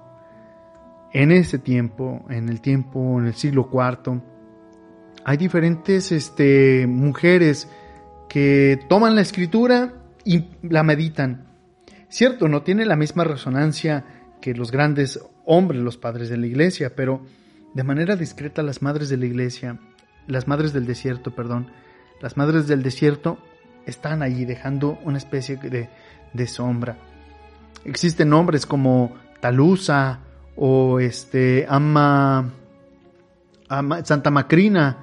En 1.12 1.32
ese 1.32 1.60
tiempo, 1.60 2.26
en 2.30 2.50
el 2.50 2.60
tiempo, 2.60 3.20
en 3.20 3.28
el 3.28 3.36
siglo 3.36 3.70
IV, 3.72 4.20
hay 5.26 5.38
diferentes 5.38 6.12
este, 6.12 6.88
mujeres 6.88 7.70
que 8.28 8.80
toman 8.90 9.14
la 9.14 9.22
escritura 9.22 9.94
y 10.26 10.46
la 10.64 10.82
meditan. 10.82 11.46
Cierto, 12.10 12.48
no 12.48 12.64
tiene 12.64 12.86
la 12.86 12.96
misma 12.96 13.24
resonancia 13.24 14.06
que 14.42 14.56
los 14.56 14.72
grandes 14.72 15.20
hombres, 15.46 15.82
los 15.82 15.98
padres 15.98 16.30
de 16.30 16.38
la 16.38 16.48
iglesia, 16.48 16.96
pero 16.96 17.22
de 17.74 17.84
manera 17.84 18.16
discreta 18.16 18.64
las 18.64 18.82
madres 18.82 19.10
de 19.10 19.18
la 19.18 19.26
iglesia, 19.26 19.80
las 20.28 20.48
madres 20.48 20.74
del 20.74 20.86
desierto, 20.86 21.32
perdón, 21.32 21.72
las 22.22 22.38
madres 22.38 22.68
del 22.68 22.84
desierto 22.84 23.38
están 23.86 24.22
allí 24.22 24.46
dejando 24.46 24.98
una 25.04 25.18
especie 25.18 25.58
de, 25.58 25.90
de 26.34 26.48
sombra. 26.48 26.98
Existen 27.86 28.30
nombres 28.30 28.66
como 28.66 29.14
Talusa 29.42 30.20
o 30.56 31.00
este 31.00 31.66
Ama, 31.68 32.50
Santa 34.04 34.30
Macrina, 34.30 34.98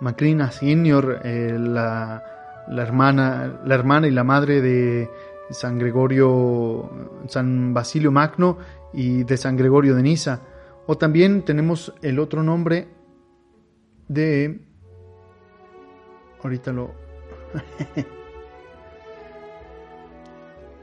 Macrina 0.00 0.50
Senior, 0.50 1.20
eh, 1.24 1.56
la, 1.58 2.22
la, 2.68 2.82
hermana, 2.82 3.60
la 3.64 3.74
hermana 3.74 4.06
y 4.06 4.10
la 4.10 4.24
madre 4.24 4.60
de 4.60 5.10
San 5.50 5.78
Gregorio, 5.78 6.90
San 7.28 7.74
Basilio 7.74 8.10
Magno 8.10 8.58
y 8.92 9.24
de 9.24 9.36
San 9.36 9.56
Gregorio 9.56 9.94
de 9.94 10.02
Niza. 10.02 10.40
O 10.86 10.98
también 10.98 11.42
tenemos 11.42 11.94
el 12.02 12.18
otro 12.18 12.42
nombre 12.42 12.88
de... 14.08 14.60
Ahorita 16.42 16.72
lo... 16.72 16.94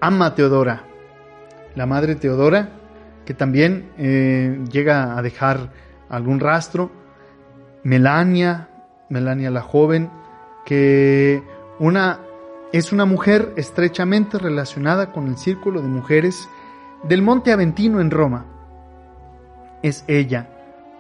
Ama 0.01 0.33
Teodora 0.35 0.89
la 1.75 1.85
madre 1.85 2.15
Teodora, 2.15 2.69
que 3.25 3.33
también 3.33 3.91
eh, 3.97 4.59
llega 4.71 5.17
a 5.17 5.21
dejar 5.21 5.71
algún 6.09 6.39
rastro, 6.39 6.91
Melania, 7.83 8.69
Melania 9.09 9.51
la 9.51 9.61
joven, 9.61 10.09
que 10.65 11.41
una, 11.79 12.19
es 12.73 12.91
una 12.91 13.05
mujer 13.05 13.53
estrechamente 13.55 14.37
relacionada 14.37 15.11
con 15.13 15.27
el 15.27 15.37
círculo 15.37 15.81
de 15.81 15.87
mujeres 15.87 16.49
del 17.03 17.21
Monte 17.21 17.53
Aventino 17.53 18.01
en 18.01 18.11
Roma. 18.11 18.45
Es 19.81 20.03
ella, 20.07 20.47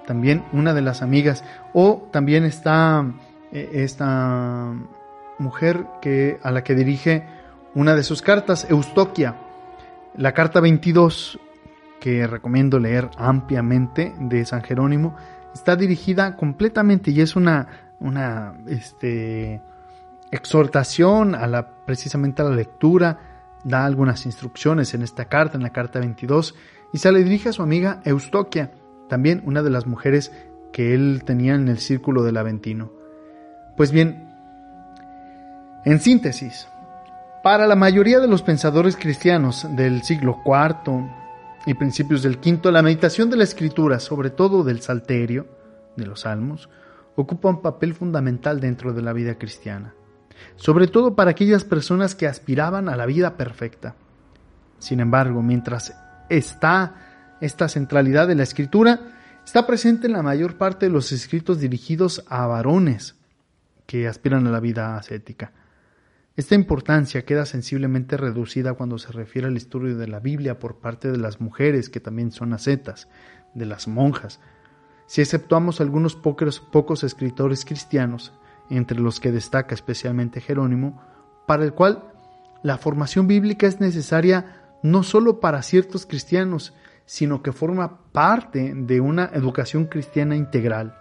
también 0.05 0.43
una 0.53 0.73
de 0.73 0.81
las 0.81 1.01
amigas, 1.01 1.43
o 1.73 2.07
también 2.11 2.43
está 2.43 3.05
eh, 3.51 3.69
esta 3.73 4.73
mujer 5.37 5.85
que, 6.01 6.39
a 6.43 6.51
la 6.51 6.63
que 6.63 6.75
dirige 6.75 7.25
una 7.75 7.95
de 7.95 8.03
sus 8.03 8.21
cartas, 8.21 8.67
Eustoquia, 8.69 9.35
la 10.15 10.33
carta 10.33 10.59
22, 10.59 11.39
que 11.99 12.27
recomiendo 12.27 12.79
leer 12.79 13.09
ampliamente 13.17 14.13
de 14.19 14.45
San 14.45 14.63
Jerónimo, 14.63 15.15
está 15.53 15.75
dirigida 15.75 16.35
completamente 16.35 17.11
y 17.11 17.21
es 17.21 17.35
una, 17.35 17.67
una 17.99 18.53
este, 18.67 19.61
exhortación 20.31 21.35
a 21.35 21.47
la, 21.47 21.69
precisamente 21.85 22.41
a 22.41 22.45
la 22.45 22.55
lectura, 22.55 23.19
da 23.63 23.85
algunas 23.85 24.25
instrucciones 24.25 24.93
en 24.93 25.01
esta 25.01 25.25
carta, 25.25 25.57
en 25.57 25.63
la 25.63 25.71
carta 25.71 25.99
22, 25.99 26.55
y 26.93 26.97
se 26.97 27.11
le 27.11 27.23
dirige 27.23 27.49
a 27.49 27.53
su 27.53 27.61
amiga 27.61 28.01
Eustoquia, 28.05 28.71
también 29.07 29.41
una 29.45 29.63
de 29.63 29.69
las 29.69 29.85
mujeres 29.85 30.31
que 30.71 30.93
él 30.93 31.23
tenía 31.25 31.55
en 31.55 31.67
el 31.67 31.79
círculo 31.79 32.23
del 32.23 32.37
Aventino. 32.37 32.91
Pues 33.75 33.91
bien, 33.91 34.29
en 35.85 35.99
síntesis, 35.99 36.67
para 37.43 37.67
la 37.67 37.75
mayoría 37.75 38.19
de 38.19 38.27
los 38.27 38.41
pensadores 38.41 38.97
cristianos 38.97 39.65
del 39.75 40.03
siglo 40.03 40.41
IV 40.45 41.09
y 41.65 41.73
principios 41.73 42.21
del 42.21 42.37
V, 42.37 42.71
la 42.71 42.81
meditación 42.81 43.29
de 43.29 43.37
la 43.37 43.43
escritura, 43.43 43.99
sobre 43.99 44.29
todo 44.29 44.63
del 44.63 44.81
Salterio, 44.81 45.47
de 45.95 46.05
los 46.05 46.21
Salmos, 46.21 46.69
ocupa 47.15 47.49
un 47.49 47.61
papel 47.61 47.93
fundamental 47.93 48.59
dentro 48.59 48.93
de 48.93 49.01
la 49.01 49.13
vida 49.13 49.35
cristiana, 49.35 49.93
sobre 50.55 50.87
todo 50.87 51.15
para 51.15 51.31
aquellas 51.31 51.63
personas 51.63 52.15
que 52.15 52.27
aspiraban 52.27 52.89
a 52.89 52.95
la 52.95 53.05
vida 53.05 53.37
perfecta. 53.37 53.95
Sin 54.79 54.99
embargo, 54.99 55.41
mientras 55.41 55.95
está 56.29 57.37
esta 57.41 57.67
centralidad 57.69 58.27
de 58.27 58.35
la 58.35 58.43
escritura, 58.43 58.99
está 59.45 59.65
presente 59.65 60.07
en 60.07 60.13
la 60.13 60.23
mayor 60.23 60.57
parte 60.57 60.85
de 60.87 60.91
los 60.91 61.11
escritos 61.11 61.59
dirigidos 61.59 62.23
a 62.27 62.45
varones 62.47 63.15
que 63.85 64.07
aspiran 64.07 64.45
a 64.47 64.51
la 64.51 64.59
vida 64.59 64.95
ascética. 64.97 65.51
Esta 66.35 66.55
importancia 66.55 67.25
queda 67.25 67.45
sensiblemente 67.45 68.15
reducida 68.15 68.73
cuando 68.73 68.97
se 68.97 69.11
refiere 69.11 69.47
al 69.47 69.57
estudio 69.57 69.97
de 69.97 70.07
la 70.07 70.19
Biblia 70.19 70.59
por 70.59 70.79
parte 70.79 71.11
de 71.11 71.17
las 71.17 71.41
mujeres 71.41 71.89
que 71.89 71.99
también 71.99 72.31
son 72.31 72.53
ascetas, 72.53 73.09
de 73.53 73.65
las 73.65 73.87
monjas. 73.87 74.39
Si 75.07 75.21
exceptuamos 75.21 75.81
algunos 75.81 76.15
pocos, 76.15 76.59
pocos 76.59 77.03
escritores 77.03 77.65
cristianos, 77.65 78.31
entre 78.69 78.99
los 78.99 79.19
que 79.19 79.31
destaca 79.31 79.73
especialmente 79.73 80.41
Jerónimo, 80.41 81.01
para 81.47 81.63
el 81.63 81.73
cual 81.73 82.03
la 82.61 82.77
formación 82.77 83.27
bíblica 83.27 83.67
es 83.67 83.79
necesaria 83.79 84.58
no 84.81 85.03
solo 85.03 85.39
para 85.39 85.61
ciertos 85.61 86.05
cristianos, 86.05 86.73
sino 87.05 87.41
que 87.41 87.51
forma 87.51 87.99
parte 88.11 88.73
de 88.75 89.01
una 89.01 89.25
educación 89.33 89.85
cristiana 89.85 90.35
integral. 90.35 90.95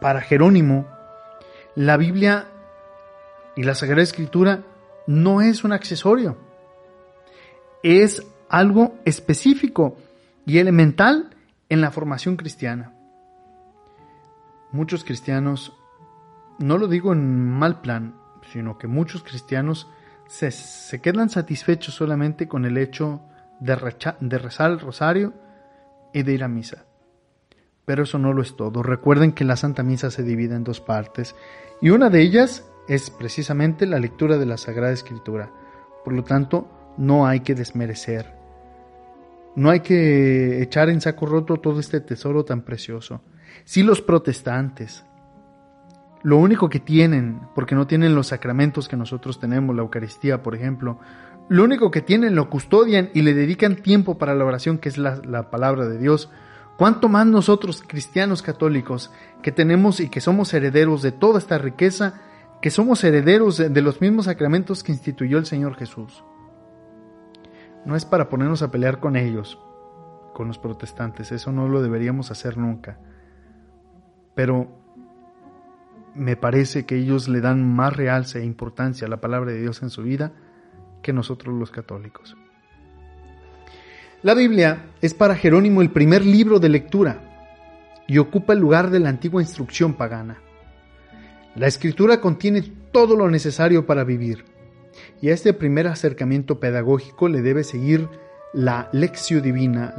Para 0.00 0.22
Jerónimo, 0.22 0.86
la 1.74 1.96
Biblia 1.96 2.48
y 3.56 3.62
la 3.62 3.74
Sagrada 3.74 4.02
Escritura 4.02 4.62
no 5.06 5.42
es 5.42 5.64
un 5.64 5.72
accesorio, 5.72 6.38
es 7.82 8.26
algo 8.48 8.94
específico 9.04 9.96
y 10.46 10.58
elemental 10.58 11.30
en 11.68 11.80
la 11.80 11.90
formación 11.90 12.36
cristiana. 12.36 12.92
Muchos 14.72 15.04
cristianos, 15.04 15.76
no 16.58 16.78
lo 16.78 16.88
digo 16.88 17.12
en 17.12 17.50
mal 17.50 17.80
plan, 17.80 18.14
sino 18.52 18.78
que 18.78 18.86
muchos 18.86 19.22
cristianos 19.22 19.88
se, 20.30 21.00
quedan 21.00 21.28
satisfechos 21.28 21.94
solamente 21.94 22.46
con 22.46 22.64
el 22.64 22.78
hecho 22.78 23.20
de, 23.58 23.76
de 24.20 24.38
rezar 24.38 24.70
el 24.70 24.78
rosario 24.78 25.34
y 26.12 26.22
de 26.22 26.32
ir 26.32 26.44
a 26.44 26.48
misa. 26.48 26.84
Pero 27.84 28.04
eso 28.04 28.18
no 28.18 28.32
lo 28.32 28.40
es 28.40 28.54
todo. 28.56 28.82
Recuerden 28.84 29.32
que 29.32 29.44
la 29.44 29.56
Santa 29.56 29.82
Misa 29.82 30.10
se 30.10 30.22
divide 30.22 30.54
en 30.54 30.62
dos 30.62 30.80
partes 30.80 31.34
y 31.82 31.90
una 31.90 32.10
de 32.10 32.22
ellas 32.22 32.64
es 32.86 33.10
precisamente 33.10 33.86
la 33.86 33.98
lectura 33.98 34.38
de 34.38 34.46
la 34.46 34.56
Sagrada 34.56 34.92
Escritura. 34.92 35.50
Por 36.04 36.14
lo 36.14 36.22
tanto, 36.22 36.94
no 36.96 37.26
hay 37.26 37.40
que 37.40 37.56
desmerecer. 37.56 38.32
No 39.56 39.70
hay 39.70 39.80
que 39.80 40.62
echar 40.62 40.90
en 40.90 41.00
saco 41.00 41.26
roto 41.26 41.56
todo 41.56 41.80
este 41.80 42.00
tesoro 42.00 42.44
tan 42.44 42.62
precioso. 42.62 43.22
Si 43.64 43.82
los 43.82 44.00
protestantes, 44.00 45.04
lo 46.22 46.36
único 46.36 46.68
que 46.68 46.80
tienen, 46.80 47.40
porque 47.54 47.74
no 47.74 47.86
tienen 47.86 48.14
los 48.14 48.28
sacramentos 48.28 48.88
que 48.88 48.96
nosotros 48.96 49.40
tenemos, 49.40 49.74
la 49.74 49.82
Eucaristía, 49.82 50.42
por 50.42 50.54
ejemplo, 50.54 50.98
lo 51.48 51.64
único 51.64 51.90
que 51.90 52.02
tienen 52.02 52.34
lo 52.34 52.50
custodian 52.50 53.10
y 53.14 53.22
le 53.22 53.34
dedican 53.34 53.76
tiempo 53.76 54.18
para 54.18 54.34
la 54.34 54.44
oración, 54.44 54.78
que 54.78 54.88
es 54.88 54.98
la, 54.98 55.16
la 55.24 55.50
palabra 55.50 55.88
de 55.88 55.98
Dios. 55.98 56.30
¿Cuánto 56.76 57.08
más 57.08 57.26
nosotros, 57.26 57.82
cristianos 57.86 58.42
católicos, 58.42 59.10
que 59.42 59.50
tenemos 59.50 60.00
y 60.00 60.08
que 60.08 60.20
somos 60.20 60.54
herederos 60.54 61.02
de 61.02 61.12
toda 61.12 61.38
esta 61.38 61.58
riqueza, 61.58 62.20
que 62.62 62.70
somos 62.70 63.02
herederos 63.02 63.56
de, 63.56 63.68
de 63.68 63.82
los 63.82 64.00
mismos 64.00 64.26
sacramentos 64.26 64.82
que 64.82 64.92
instituyó 64.92 65.38
el 65.38 65.46
Señor 65.46 65.74
Jesús? 65.74 66.22
No 67.84 67.96
es 67.96 68.04
para 68.04 68.28
ponernos 68.28 68.62
a 68.62 68.70
pelear 68.70 69.00
con 69.00 69.16
ellos, 69.16 69.58
con 70.34 70.48
los 70.48 70.58
protestantes, 70.58 71.32
eso 71.32 71.50
no 71.50 71.68
lo 71.68 71.82
deberíamos 71.82 72.30
hacer 72.30 72.58
nunca. 72.58 72.98
Pero 74.34 74.79
me 76.14 76.36
parece 76.36 76.86
que 76.86 76.96
ellos 76.96 77.28
le 77.28 77.40
dan 77.40 77.64
más 77.64 77.96
realce 77.96 78.40
e 78.40 78.44
importancia 78.44 79.06
a 79.06 79.10
la 79.10 79.20
palabra 79.20 79.52
de 79.52 79.60
Dios 79.60 79.82
en 79.82 79.90
su 79.90 80.02
vida 80.02 80.32
que 81.02 81.12
nosotros 81.12 81.54
los 81.54 81.70
católicos. 81.70 82.36
La 84.22 84.34
Biblia 84.34 84.90
es 85.00 85.14
para 85.14 85.34
Jerónimo 85.34 85.80
el 85.80 85.90
primer 85.90 86.24
libro 86.24 86.58
de 86.58 86.68
lectura 86.68 87.22
y 88.06 88.18
ocupa 88.18 88.52
el 88.52 88.58
lugar 88.58 88.90
de 88.90 89.00
la 89.00 89.08
antigua 89.08 89.40
instrucción 89.40 89.94
pagana. 89.94 90.42
La 91.54 91.66
escritura 91.66 92.20
contiene 92.20 92.62
todo 92.92 93.16
lo 93.16 93.30
necesario 93.30 93.86
para 93.86 94.04
vivir 94.04 94.44
y 95.22 95.30
a 95.30 95.34
este 95.34 95.54
primer 95.54 95.86
acercamiento 95.86 96.60
pedagógico 96.60 97.28
le 97.28 97.40
debe 97.40 97.64
seguir 97.64 98.08
la 98.52 98.88
lección 98.92 99.42
divina, 99.42 99.94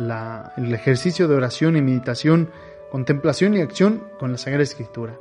el 0.58 0.74
ejercicio 0.74 1.28
de 1.28 1.36
oración 1.36 1.78
y 1.78 1.82
meditación, 1.82 2.50
contemplación 2.92 3.56
y 3.56 3.62
acción 3.62 4.04
con 4.20 4.34
la 4.34 4.38
Sagrada 4.38 4.64
Escritura. 4.64 5.18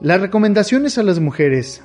Las 0.00 0.18
recomendaciones 0.18 0.96
a 0.96 1.02
las 1.02 1.20
mujeres 1.20 1.84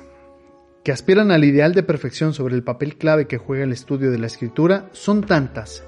que 0.82 0.90
aspiran 0.90 1.30
al 1.30 1.44
ideal 1.44 1.74
de 1.74 1.82
perfección 1.82 2.32
sobre 2.32 2.54
el 2.54 2.62
papel 2.62 2.96
clave 2.96 3.26
que 3.26 3.36
juega 3.36 3.64
el 3.64 3.72
estudio 3.72 4.10
de 4.10 4.16
la 4.18 4.26
escritura 4.26 4.88
son 4.92 5.20
tantas 5.20 5.84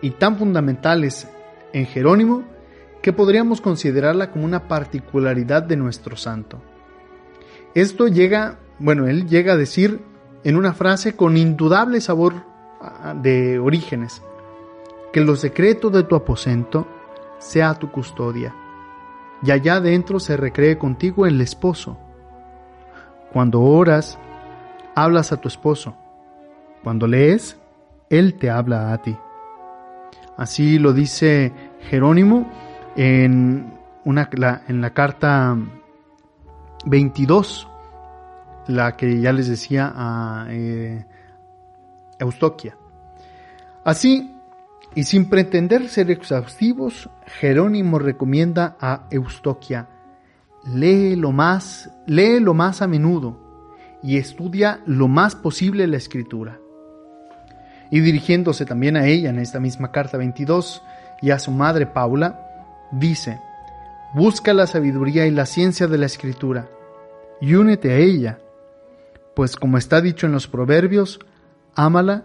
y 0.00 0.10
tan 0.10 0.38
fundamentales 0.38 1.26
en 1.72 1.86
Jerónimo 1.86 2.44
que 3.02 3.12
podríamos 3.12 3.60
considerarla 3.60 4.30
como 4.30 4.44
una 4.44 4.68
particularidad 4.68 5.64
de 5.64 5.76
nuestro 5.76 6.16
santo. 6.16 6.62
Esto 7.74 8.06
llega, 8.06 8.60
bueno, 8.78 9.08
él 9.08 9.26
llega 9.26 9.54
a 9.54 9.56
decir 9.56 9.98
en 10.44 10.54
una 10.54 10.72
frase 10.72 11.16
con 11.16 11.36
indudable 11.36 12.00
sabor 12.00 12.34
ah, 12.80 13.12
de 13.20 13.58
orígenes, 13.58 14.22
que 15.12 15.20
los 15.20 15.40
secretos 15.40 15.92
de 15.92 16.04
tu 16.04 16.14
aposento 16.14 16.86
sea 17.40 17.74
tu 17.74 17.90
custodia, 17.90 18.54
y 19.46 19.52
allá 19.52 19.76
adentro 19.76 20.18
se 20.18 20.36
recree 20.36 20.76
contigo 20.76 21.24
el 21.24 21.40
esposo. 21.40 21.96
Cuando 23.32 23.60
oras, 23.60 24.18
hablas 24.96 25.30
a 25.30 25.36
tu 25.36 25.46
esposo. 25.46 25.96
Cuando 26.82 27.06
lees, 27.06 27.56
Él 28.10 28.34
te 28.34 28.50
habla 28.50 28.92
a 28.92 28.98
ti. 29.02 29.16
Así 30.36 30.80
lo 30.80 30.92
dice 30.92 31.52
Jerónimo 31.88 32.50
en, 32.96 33.78
una, 34.04 34.28
la, 34.32 34.62
en 34.66 34.80
la 34.80 34.90
carta 34.90 35.56
22, 36.84 37.68
la 38.66 38.96
que 38.96 39.20
ya 39.20 39.32
les 39.32 39.48
decía 39.48 39.92
a 39.94 40.46
eh, 40.50 41.06
Eustoquia. 42.18 42.76
Así, 43.84 44.35
y 44.96 45.04
sin 45.04 45.28
pretender 45.28 45.90
ser 45.90 46.10
exhaustivos, 46.10 47.10
Jerónimo 47.26 47.98
recomienda 47.98 48.78
a 48.80 49.06
Eustoquia, 49.10 49.90
lee 50.64 51.14
lo 51.16 51.32
más, 51.32 51.90
lee 52.06 52.40
lo 52.40 52.54
más 52.54 52.80
a 52.80 52.86
menudo, 52.86 53.38
y 54.02 54.16
estudia 54.16 54.80
lo 54.86 55.06
más 55.06 55.36
posible 55.36 55.86
la 55.86 55.98
escritura. 55.98 56.58
Y 57.90 58.00
dirigiéndose 58.00 58.64
también 58.64 58.96
a 58.96 59.06
ella 59.06 59.28
en 59.28 59.38
esta 59.38 59.60
misma 59.60 59.92
carta 59.92 60.16
22 60.16 60.82
y 61.20 61.30
a 61.30 61.38
su 61.38 61.50
madre 61.50 61.84
Paula, 61.84 62.40
dice, 62.90 63.38
busca 64.14 64.54
la 64.54 64.66
sabiduría 64.66 65.26
y 65.26 65.30
la 65.30 65.44
ciencia 65.44 65.86
de 65.88 65.98
la 65.98 66.06
escritura 66.06 66.70
y 67.38 67.54
únete 67.54 67.92
a 67.92 67.98
ella, 67.98 68.38
pues 69.34 69.56
como 69.56 69.76
está 69.76 70.00
dicho 70.00 70.26
en 70.26 70.32
los 70.32 70.48
proverbios, 70.48 71.20
ámala 71.74 72.24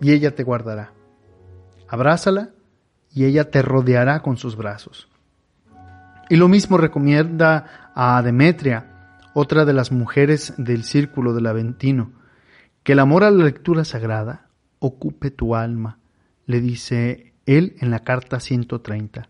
y 0.00 0.10
ella 0.10 0.34
te 0.34 0.42
guardará. 0.42 0.92
Abrázala 1.90 2.50
y 3.12 3.24
ella 3.24 3.50
te 3.50 3.62
rodeará 3.62 4.22
con 4.22 4.36
sus 4.36 4.56
brazos. 4.56 5.08
Y 6.28 6.36
lo 6.36 6.46
mismo 6.46 6.78
recomienda 6.78 7.90
a 7.96 8.22
Demetria, 8.22 9.18
otra 9.34 9.64
de 9.64 9.72
las 9.72 9.90
mujeres 9.90 10.54
del 10.56 10.84
círculo 10.84 11.34
del 11.34 11.48
Aventino, 11.48 12.12
que 12.84 12.92
el 12.92 13.00
amor 13.00 13.24
a 13.24 13.32
la 13.32 13.44
lectura 13.44 13.84
sagrada 13.84 14.46
ocupe 14.78 15.32
tu 15.32 15.56
alma, 15.56 15.98
le 16.46 16.60
dice 16.60 17.34
él 17.44 17.74
en 17.80 17.90
la 17.90 17.98
carta 17.98 18.38
130. 18.38 19.28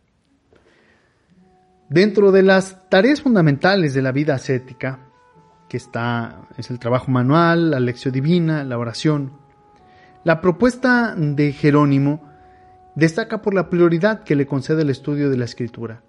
Dentro 1.88 2.32
de 2.32 2.42
las 2.42 2.90
tareas 2.90 3.22
fundamentales 3.22 3.94
de 3.94 4.02
la 4.02 4.12
vida 4.12 4.34
ascética, 4.34 4.98
que 5.66 5.78
está, 5.78 6.42
es 6.58 6.70
el 6.70 6.78
trabajo 6.78 7.10
manual, 7.10 7.70
la 7.70 7.80
lección 7.80 8.12
divina, 8.12 8.64
la 8.64 8.76
oración, 8.76 9.32
la 10.24 10.42
propuesta 10.42 11.14
de 11.16 11.52
Jerónimo 11.52 12.29
destaca 12.94 13.42
por 13.42 13.54
la 13.54 13.70
prioridad 13.70 14.24
que 14.24 14.36
le 14.36 14.46
concede 14.46 14.82
el 14.82 14.90
estudio 14.90 15.30
de 15.30 15.36
la 15.36 15.44
escritura, 15.44 16.02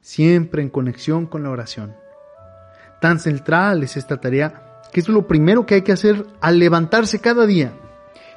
siempre 0.00 0.62
en 0.62 0.70
conexión 0.70 1.26
con 1.26 1.42
la 1.42 1.50
oración. 1.50 1.94
Tan 3.00 3.18
central 3.18 3.82
es 3.82 3.96
esta 3.96 4.18
tarea 4.18 4.80
que 4.92 5.00
es 5.00 5.08
lo 5.08 5.26
primero 5.26 5.66
que 5.66 5.74
hay 5.74 5.82
que 5.82 5.92
hacer 5.92 6.26
al 6.40 6.58
levantarse 6.58 7.20
cada 7.20 7.46
día. 7.46 7.72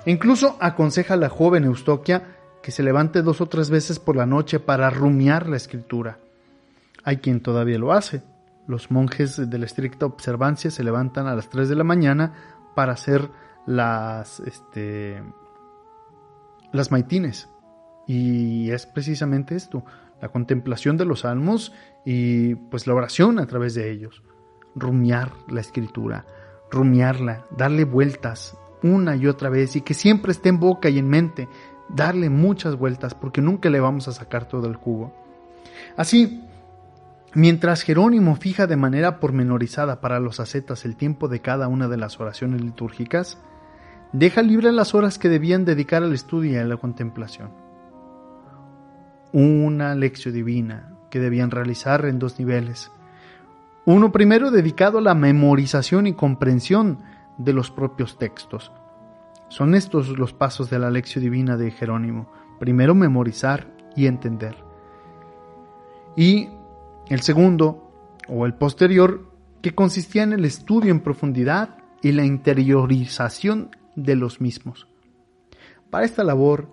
E 0.06 0.12
incluso 0.12 0.58
aconseja 0.60 1.14
a 1.14 1.18
la 1.18 1.30
joven 1.30 1.64
Eustoquia 1.64 2.36
que 2.62 2.72
se 2.72 2.84
levante 2.84 3.22
dos 3.22 3.42
o 3.42 3.48
tres 3.48 3.70
veces 3.70 4.00
por 4.00 4.16
la 4.16 4.26
noche 4.26 4.60
para 4.60 4.90
rumiar 4.90 5.48
la 5.48 5.58
escritura. 5.58 6.20
Hay 7.04 7.18
quien 7.18 7.40
todavía 7.42 7.78
lo 7.78 7.94
hace. 7.94 8.22
Los 8.68 8.92
monjes 8.92 9.50
de 9.50 9.58
la 9.58 9.66
estricta 9.66 10.06
observancia 10.06 10.70
se 10.70 10.84
levantan 10.84 11.28
a 11.28 11.36
las 11.36 11.50
3 11.50 11.70
de 11.70 11.76
la 11.76 11.84
mañana 11.84 12.34
para 12.76 12.94
hacer 12.94 13.30
las, 13.66 14.40
este, 14.42 15.24
las 16.72 16.92
maitines. 16.92 17.50
Y 18.08 18.72
es 18.72 18.86
precisamente 18.86 19.56
esto, 19.56 19.84
la 20.22 20.30
contemplación 20.30 20.98
de 20.98 21.06
los 21.06 21.22
salmos 21.22 21.74
y 22.06 22.56
pues 22.56 22.88
la 22.88 22.96
oración 22.96 23.40
a 23.40 23.46
través 23.46 23.76
de 23.76 23.92
ellos 23.92 24.24
rumiar 24.76 25.32
la 25.48 25.62
escritura, 25.62 26.26
rumiarla, 26.72 27.46
darle 27.56 27.86
vueltas 27.86 28.58
una 28.82 29.16
y 29.16 29.28
otra 29.28 29.50
vez 29.50 29.76
y 29.76 29.82
que 29.82 29.94
siempre 29.94 30.32
esté 30.32 30.50
en 30.50 30.60
boca 30.60 30.90
y 30.90 31.00
en 31.00 31.08
mente, 31.08 31.48
darle 31.90 32.30
muchas 32.30 32.76
vueltas 32.76 33.14
porque 33.14 33.42
nunca 33.42 33.70
le 33.70 33.80
vamos 33.80 34.08
a 34.08 34.14
sacar 34.14 34.48
todo 34.48 34.68
el 34.68 34.76
jugo. 34.76 35.14
Así, 35.98 36.44
mientras 37.34 37.82
Jerónimo 37.82 38.36
fija 38.36 38.68
de 38.68 38.78
manera 38.78 39.20
pormenorizada 39.20 40.00
para 40.02 40.20
los 40.20 40.40
ascetas 40.40 40.86
el 40.86 40.96
tiempo 40.96 41.28
de 41.28 41.42
cada 41.42 41.68
una 41.68 41.88
de 41.88 41.98
las 41.98 42.20
oraciones 42.20 42.62
litúrgicas, 42.62 43.38
deja 44.12 44.42
libre 44.42 44.72
las 44.72 44.96
horas 44.96 45.18
que 45.20 45.30
debían 45.30 45.66
dedicar 45.66 46.04
al 46.04 46.14
estudio 46.14 46.52
y 46.52 46.56
a 46.56 46.66
la 46.66 46.78
contemplación. 46.78 47.50
Una 49.32 49.96
lección 49.96 50.34
divina 50.34 50.96
que 51.10 51.20
debían 51.20 51.52
realizar 51.52 52.06
en 52.06 52.20
dos 52.20 52.40
niveles, 52.40 52.92
uno 53.86 54.12
primero 54.12 54.52
dedicado 54.52 55.00
a 55.00 55.02
la 55.02 55.16
memorización 55.16 56.06
y 56.06 56.14
comprensión 56.14 57.00
de 57.38 57.54
los 57.54 57.72
propios 57.72 58.18
textos. 58.18 58.72
Son 59.48 59.74
estos 59.74 60.10
los 60.10 60.34
pasos 60.34 60.70
de 60.70 60.78
la 60.78 60.92
lección 60.92 61.24
divina 61.24 61.58
de 61.58 61.72
Jerónimo. 61.72 62.32
Primero 62.60 62.94
memorizar 62.94 63.68
y 63.96 64.06
entender. 64.06 64.56
Y 66.16 66.50
el 67.08 67.22
segundo, 67.22 67.92
o 68.28 68.46
el 68.46 68.54
posterior, 68.54 69.32
que 69.62 69.74
consistía 69.74 70.24
en 70.24 70.34
el 70.34 70.46
estudio 70.46 70.92
en 70.92 71.00
profundidad 71.00 71.78
y 72.02 72.12
la 72.12 72.24
interiorización 72.24 73.72
de 74.04 74.16
los 74.16 74.42
mismos. 74.42 74.88
Para 75.90 76.06
esta 76.06 76.24
labor, 76.24 76.70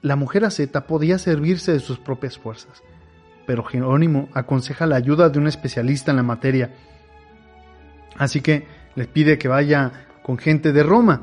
la 0.00 0.16
mujer 0.16 0.44
asceta 0.44 0.86
podía 0.86 1.18
servirse 1.18 1.72
de 1.72 1.80
sus 1.80 1.98
propias 1.98 2.38
fuerzas 2.38 2.82
pero 3.46 3.64
Jerónimo 3.64 4.28
aconseja 4.32 4.86
la 4.86 4.96
ayuda 4.96 5.28
de 5.28 5.38
un 5.38 5.46
especialista 5.46 6.10
en 6.10 6.16
la 6.16 6.22
materia. 6.22 6.70
Así 8.16 8.40
que 8.40 8.66
les 8.94 9.06
pide 9.06 9.38
que 9.38 9.48
vaya 9.48 10.06
con 10.22 10.38
gente 10.38 10.72
de 10.72 10.82
Roma. 10.82 11.22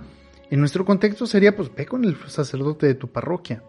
En 0.50 0.60
nuestro 0.60 0.86
contexto 0.86 1.26
sería, 1.26 1.56
pues 1.56 1.74
ve 1.74 1.86
con 1.86 2.04
el 2.04 2.18
sacerdote 2.28 2.88
de 2.88 2.96
tu 2.96 3.12
parroquia. 3.12 3.64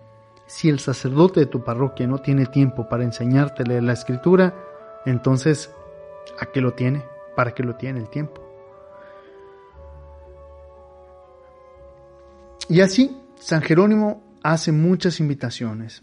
Si 0.47 0.69
el 0.69 0.81
sacerdote 0.81 1.41
de 1.41 1.47
tu 1.47 1.63
parroquia 1.63 2.07
no 2.07 2.19
tiene 2.19 2.47
tiempo 2.47 2.89
para 2.89 3.05
enseñarte 3.05 3.65
la 3.65 3.93
escritura, 3.93 4.55
entonces, 5.07 5.71
¿a 6.41 6.47
qué 6.47 6.61
lo 6.61 6.73
tiene? 6.73 7.05
¿Para 7.37 7.53
qué 7.53 7.63
lo 7.63 7.77
tiene 7.77 8.01
el 8.01 8.09
tiempo? 8.09 8.50
Y 12.71 12.81
así, 12.81 13.14
San 13.39 13.61
Jerónimo 13.61 14.23
hace 14.43 14.73
muchas 14.73 15.21
invitaciones. 15.21 16.03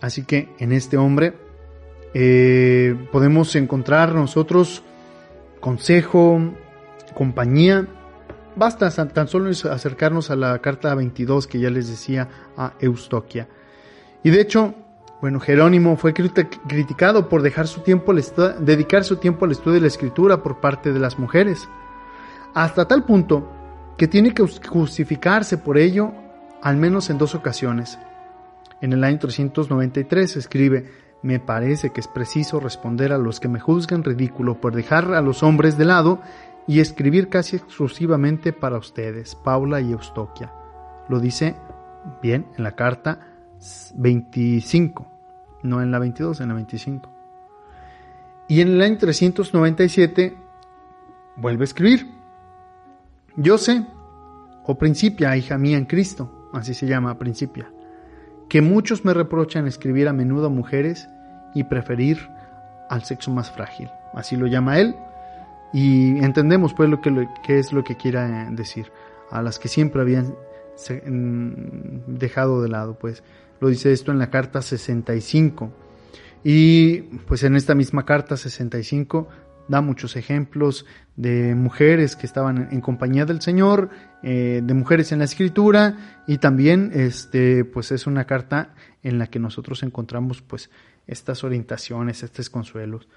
Así 0.00 0.24
que 0.24 0.48
en 0.58 0.72
este 0.72 0.96
hombre 0.96 1.34
eh, 2.14 2.96
podemos 3.12 3.54
encontrar 3.54 4.14
nosotros 4.14 4.82
consejo, 5.60 6.40
compañía 7.14 7.86
Basta 8.56 8.90
tan 9.08 9.28
solo 9.28 9.50
acercarnos 9.50 10.30
a 10.30 10.36
la 10.36 10.58
carta 10.60 10.94
22 10.94 11.46
que 11.46 11.58
ya 11.58 11.68
les 11.68 11.88
decía 11.88 12.28
a 12.56 12.72
Eustoquia. 12.80 13.48
Y 14.22 14.30
de 14.30 14.40
hecho, 14.40 14.74
bueno, 15.20 15.40
Jerónimo 15.40 15.98
fue 15.98 16.14
criticado 16.14 17.28
por 17.28 17.42
dejar 17.42 17.66
su 17.66 17.82
tiempo 17.82 18.14
dedicar 18.14 19.04
su 19.04 19.16
tiempo 19.16 19.44
al 19.44 19.52
estudio 19.52 19.74
de 19.74 19.82
la 19.82 19.86
escritura 19.88 20.42
por 20.42 20.60
parte 20.60 20.94
de 20.94 20.98
las 20.98 21.18
mujeres, 21.18 21.68
hasta 22.54 22.88
tal 22.88 23.04
punto 23.04 23.55
que 23.96 24.08
tiene 24.08 24.34
que 24.34 24.46
justificarse 24.46 25.58
por 25.58 25.78
ello 25.78 26.12
al 26.62 26.76
menos 26.76 27.10
en 27.10 27.18
dos 27.18 27.34
ocasiones. 27.34 27.98
En 28.80 28.92
el 28.92 29.04
año 29.04 29.18
393 29.18 30.36
escribe, 30.36 30.90
me 31.22 31.40
parece 31.40 31.90
que 31.90 32.00
es 32.00 32.08
preciso 32.08 32.60
responder 32.60 33.12
a 33.12 33.18
los 33.18 33.40
que 33.40 33.48
me 33.48 33.60
juzgan 33.60 34.04
ridículo 34.04 34.60
por 34.60 34.74
dejar 34.74 35.14
a 35.14 35.22
los 35.22 35.42
hombres 35.42 35.78
de 35.78 35.86
lado 35.86 36.20
y 36.66 36.80
escribir 36.80 37.28
casi 37.28 37.56
exclusivamente 37.56 38.52
para 38.52 38.78
ustedes, 38.78 39.34
Paula 39.34 39.80
y 39.80 39.92
Eustoquia. 39.92 40.52
Lo 41.08 41.20
dice 41.20 41.54
bien 42.22 42.46
en 42.56 42.64
la 42.64 42.72
carta 42.72 43.20
25, 43.94 45.06
no 45.62 45.80
en 45.80 45.90
la 45.90 45.98
22, 45.98 46.40
en 46.40 46.48
la 46.48 46.54
25. 46.54 47.10
Y 48.48 48.60
en 48.60 48.68
el 48.68 48.82
año 48.82 48.98
397 48.98 50.36
vuelve 51.36 51.62
a 51.62 51.64
escribir. 51.64 52.15
Yo 53.36 53.58
sé, 53.58 53.84
o 54.64 54.78
principia, 54.78 55.36
hija 55.36 55.58
mía 55.58 55.76
en 55.76 55.84
Cristo, 55.84 56.48
así 56.52 56.74
se 56.74 56.86
llama 56.86 57.18
principia, 57.18 57.70
que 58.48 58.62
muchos 58.62 59.04
me 59.04 59.12
reprochan 59.12 59.66
escribir 59.66 60.08
a 60.08 60.12
menudo 60.12 60.46
a 60.46 60.50
mujeres 60.50 61.08
y 61.54 61.64
preferir 61.64 62.18
al 62.88 63.04
sexo 63.04 63.30
más 63.30 63.50
frágil. 63.50 63.88
Así 64.14 64.36
lo 64.36 64.46
llama 64.46 64.78
él, 64.78 64.96
y 65.72 66.18
entendemos 66.24 66.72
pues 66.72 66.88
lo 66.88 67.00
que, 67.00 67.28
es 67.48 67.72
lo 67.72 67.84
que 67.84 67.96
quiere 67.96 68.20
decir. 68.52 68.90
A 69.30 69.42
las 69.42 69.58
que 69.58 69.68
siempre 69.68 70.00
habían 70.00 70.34
mm, 70.88 72.16
dejado 72.16 72.62
de 72.62 72.68
lado, 72.68 72.94
pues 72.98 73.22
lo 73.60 73.68
dice 73.68 73.92
esto 73.92 74.12
en 74.12 74.18
la 74.18 74.30
carta 74.30 74.62
65. 74.62 75.70
Y 76.44 77.00
pues 77.26 77.42
en 77.42 77.56
esta 77.56 77.74
misma 77.74 78.06
carta 78.06 78.36
65 78.36 79.28
da 79.68 79.80
muchos 79.80 80.16
ejemplos 80.16 80.86
de 81.16 81.54
mujeres 81.54 82.16
que 82.16 82.26
estaban 82.26 82.68
en 82.70 82.80
compañía 82.80 83.24
del 83.24 83.40
Señor, 83.40 83.90
eh, 84.22 84.60
de 84.62 84.74
mujeres 84.74 85.12
en 85.12 85.18
la 85.20 85.24
escritura 85.24 86.22
y 86.26 86.38
también 86.38 86.90
este 86.94 87.64
pues 87.64 87.92
es 87.92 88.06
una 88.06 88.24
carta 88.24 88.74
en 89.02 89.18
la 89.18 89.26
que 89.26 89.38
nosotros 89.38 89.82
encontramos 89.82 90.42
pues 90.42 90.70
estas 91.06 91.44
orientaciones, 91.44 92.22
estos 92.22 92.50
consuelos 92.50 93.08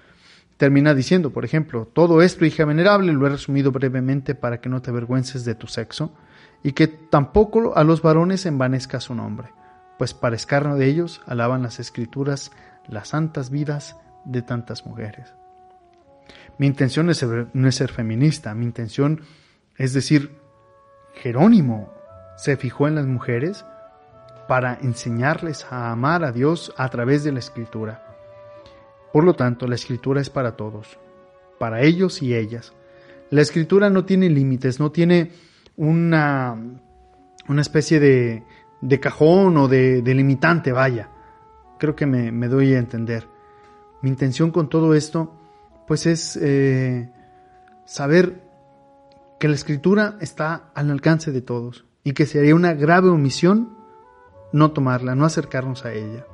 termina 0.60 0.92
diciendo, 0.92 1.30
por 1.30 1.46
ejemplo, 1.46 1.88
todo 1.90 2.20
esto, 2.20 2.44
hija 2.44 2.66
venerable, 2.66 3.14
lo 3.14 3.26
he 3.26 3.30
resumido 3.30 3.72
brevemente 3.72 4.34
para 4.34 4.60
que 4.60 4.68
no 4.68 4.82
te 4.82 4.90
avergüences 4.90 5.46
de 5.46 5.54
tu 5.54 5.66
sexo 5.66 6.12
y 6.62 6.72
que 6.72 6.86
tampoco 6.86 7.74
a 7.78 7.82
los 7.82 8.02
varones 8.02 8.44
envanezca 8.44 9.00
su 9.00 9.14
nombre, 9.14 9.54
pues 9.98 10.12
para 10.12 10.36
escarno 10.36 10.76
de 10.76 10.84
ellos 10.84 11.22
alaban 11.26 11.62
las 11.62 11.80
escrituras 11.80 12.52
las 12.86 13.08
santas 13.08 13.48
vidas 13.48 13.96
de 14.26 14.42
tantas 14.42 14.84
mujeres. 14.84 15.39
Mi 16.60 16.68
intención 16.68 17.06
no 17.06 17.68
es 17.68 17.74
ser 17.74 17.90
feminista, 17.90 18.54
mi 18.54 18.66
intención 18.66 19.22
es 19.76 19.94
decir, 19.94 20.30
Jerónimo 21.14 21.92
se 22.36 22.56
fijó 22.56 22.86
en 22.86 22.94
las 22.94 23.06
mujeres 23.06 23.64
para 24.46 24.78
enseñarles 24.80 25.66
a 25.70 25.90
amar 25.90 26.22
a 26.22 26.30
Dios 26.32 26.72
a 26.76 26.88
través 26.88 27.24
de 27.24 27.32
la 27.32 27.40
escritura 27.40 28.10
por 29.12 29.24
lo 29.24 29.34
tanto, 29.34 29.66
la 29.66 29.74
escritura 29.74 30.20
es 30.20 30.30
para 30.30 30.56
todos, 30.56 30.98
para 31.58 31.82
ellos 31.82 32.22
y 32.22 32.34
ellas. 32.34 32.72
La 33.30 33.42
escritura 33.42 33.90
no 33.90 34.04
tiene 34.04 34.30
límites, 34.30 34.78
no 34.78 34.92
tiene 34.92 35.32
una, 35.76 36.56
una 37.48 37.60
especie 37.60 37.98
de, 37.98 38.44
de 38.80 39.00
cajón 39.00 39.56
o 39.56 39.66
de, 39.68 40.02
limitante, 40.02 40.72
vaya. 40.72 41.10
Creo 41.78 41.96
que 41.96 42.06
me, 42.06 42.48
doy 42.48 42.74
a 42.74 42.78
entender. 42.78 43.26
Mi 44.02 44.10
intención 44.10 44.50
con 44.50 44.68
todo 44.68 44.94
esto, 44.94 45.34
pues 45.90 46.06
es 46.06 46.38
eh, 46.40 47.10
saber 47.84 48.44
que 49.40 49.48
la 49.48 49.56
escritura 49.56 50.18
está 50.20 50.70
al 50.72 50.88
alcance 50.88 51.32
de 51.32 51.42
todos 51.42 51.84
y 52.04 52.12
que 52.12 52.26
sería 52.26 52.54
una 52.54 52.74
grave 52.74 53.08
omisión 53.08 53.76
no 54.52 54.70
tomarla, 54.70 55.16
no 55.16 55.24
acercarnos 55.24 55.84
a 55.84 55.92
ella. 55.92 56.24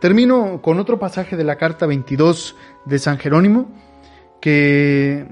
Termino 0.00 0.62
con 0.62 0.78
otro 0.78 0.96
pasaje 0.96 1.36
de 1.36 1.42
la 1.42 1.56
carta 1.56 1.86
22 1.86 2.54
de 2.84 2.98
San 3.00 3.18
Jerónimo 3.18 3.68
que 4.40 5.26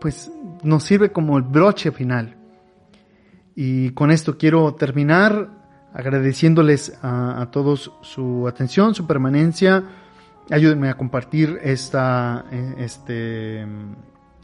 pues 0.00 0.28
nos 0.64 0.82
sirve 0.82 1.12
como 1.12 1.36
el 1.36 1.44
broche 1.44 1.92
final. 1.92 2.34
Y 3.54 3.90
con 3.90 4.10
esto 4.10 4.36
quiero 4.36 4.74
terminar 4.74 5.48
agradeciéndoles 5.94 6.98
a, 7.04 7.46
todos 7.52 7.92
su 8.00 8.48
atención, 8.48 8.96
su 8.96 9.06
permanencia. 9.06 10.05
Ayúdenme 10.50 10.88
a 10.88 10.96
compartir 10.96 11.58
esta, 11.62 12.44
este, 12.78 13.66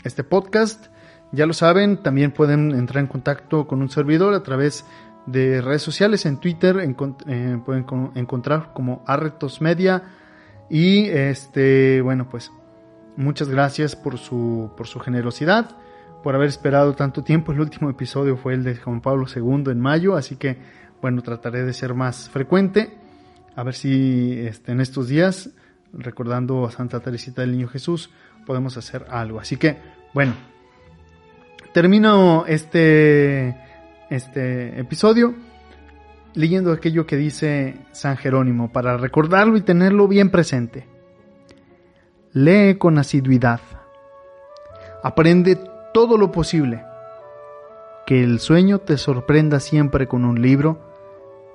este 0.05 0.25
podcast. 0.25 0.87
Ya 1.33 1.47
lo 1.47 1.53
saben, 1.53 2.03
también 2.03 2.33
pueden 2.33 2.73
entrar 2.73 3.03
en 3.03 3.09
contacto 3.09 3.67
con 3.67 3.81
un 3.81 3.89
servidor 3.89 4.35
a 4.35 4.43
través 4.43 4.85
de 4.85 5.13
de 5.27 5.61
redes 5.61 5.83
sociales. 5.83 6.27
En 6.27 6.39
Twitter 6.39 6.77
eh, 6.79 7.59
pueden 7.65 7.87
encontrar 8.15 8.73
como 8.73 9.03
Arretos 9.07 9.61
Media. 9.61 10.03
Y 10.71 11.07
este, 11.07 12.01
bueno, 12.01 12.29
pues 12.29 12.51
muchas 13.17 13.49
gracias 13.49 13.95
por 13.95 14.19
su, 14.19 14.71
por 14.77 14.87
su 14.87 14.99
generosidad, 15.01 15.77
por 16.23 16.35
haber 16.35 16.49
esperado 16.49 16.95
tanto 16.95 17.23
tiempo. 17.23 17.53
El 17.53 17.61
último 17.61 17.91
episodio 17.91 18.37
fue 18.37 18.55
el 18.55 18.65
de 18.65 18.77
Juan 18.77 19.01
Pablo 19.01 19.27
II 19.35 19.65
en 19.71 19.81
mayo, 19.81 20.17
así 20.17 20.37
que 20.37 20.59
bueno, 21.01 21.23
trataré 21.23 21.65
de 21.65 21.73
ser 21.73 21.95
más 21.95 22.29
frecuente. 22.31 22.97
A 23.55 23.65
ver 23.65 23.75
si 23.75 24.39
este, 24.39 24.73
en 24.73 24.81
estos 24.81 25.09
días, 25.09 25.51
recordando 25.93 26.65
a 26.67 26.71
Santa 26.71 27.01
Teresita 27.01 27.43
del 27.43 27.53
Niño 27.53 27.69
Jesús, 27.69 28.11
podemos 28.47 28.77
hacer 28.77 29.07
algo. 29.11 29.41
Así 29.41 29.57
que, 29.57 29.79
bueno, 30.15 30.35
termino 31.73 32.45
este 32.47 33.57
este 34.11 34.79
episodio 34.79 35.35
leyendo 36.35 36.73
aquello 36.73 37.07
que 37.07 37.17
dice 37.17 37.77
San 37.93 38.17
Jerónimo 38.17 38.71
para 38.71 38.97
recordarlo 38.97 39.57
y 39.57 39.63
tenerlo 39.63 40.09
bien 40.09 40.31
presente. 40.31 40.87
Lee 42.33 42.77
con 42.79 42.99
asiduidad. 42.99 43.61
Aprende 45.03 45.59
todo 45.93 46.17
lo 46.17 46.31
posible. 46.31 46.85
Que 48.07 48.23
el 48.23 48.41
sueño 48.41 48.79
te 48.79 48.97
sorprenda 48.97 49.61
siempre 49.61 50.07
con 50.07 50.25
un 50.25 50.41
libro 50.41 50.81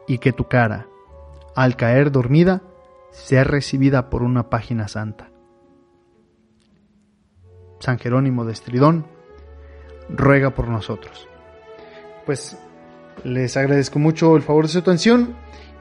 y 0.08 0.20
que 0.20 0.34
tu 0.34 0.48
cara, 0.48 0.88
al 1.56 1.76
caer 1.76 2.12
dormida, 2.12 2.62
sea 3.26 3.44
recibida 3.44 4.10
por 4.10 4.24
una 4.24 4.50
página 4.50 4.88
santa. 4.88 5.32
San 7.80 8.00
Jerónimo 8.00 8.46
de 8.46 8.54
Estridón 8.54 9.06
ruega 10.10 10.52
por 10.52 10.68
nosotros 10.68 11.28
pues 12.28 12.58
les 13.24 13.56
agradezco 13.56 14.00
mucho 14.00 14.36
el 14.36 14.44
favor 14.44 14.66
de 14.66 14.74
su 14.74 14.80
atención 14.80 15.34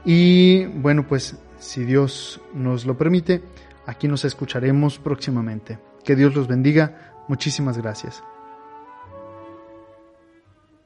y 0.05 0.65
bueno, 0.65 1.05
pues 1.05 1.35
si 1.59 1.83
Dios 1.83 2.39
nos 2.53 2.85
lo 2.85 2.97
permite, 2.97 3.43
aquí 3.85 4.07
nos 4.07 4.23
escucharemos 4.23 4.97
próximamente. 4.97 5.77
Que 6.05 6.15
Dios 6.15 6.33
los 6.33 6.47
bendiga. 6.47 7.13
Muchísimas 7.27 7.77
gracias. 7.77 8.23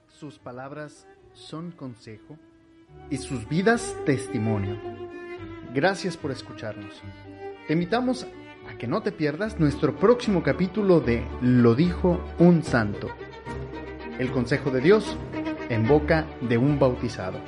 Sus 0.08 0.40
palabras 0.40 1.06
son 1.34 1.72
consejo 1.72 2.40
y 3.12 3.18
sus 3.18 3.48
vidas 3.48 3.96
testimonio. 4.04 4.80
Gracias 5.74 6.18
por 6.18 6.32
escucharnos. 6.32 7.02
Te 7.66 7.74
invitamos 7.74 8.28
a 8.70 8.78
que 8.78 8.88
no 8.88 9.02
te 9.02 9.14
pierdas 9.14 9.58
nuestro 9.60 9.96
próximo 9.96 10.44
capítulo 10.44 11.00
de 11.00 11.26
Lo 11.42 11.76
dijo 11.76 12.22
un 12.40 12.64
santo. 12.64 13.10
El 14.20 14.32
consejo 14.32 14.70
de 14.70 14.82
Dios 14.82 15.18
en 15.70 15.88
boca 15.88 16.28
de 16.42 16.58
un 16.58 16.78
bautizado. 16.78 17.40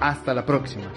Hasta 0.00 0.34
la 0.34 0.44
próxima. 0.44 0.92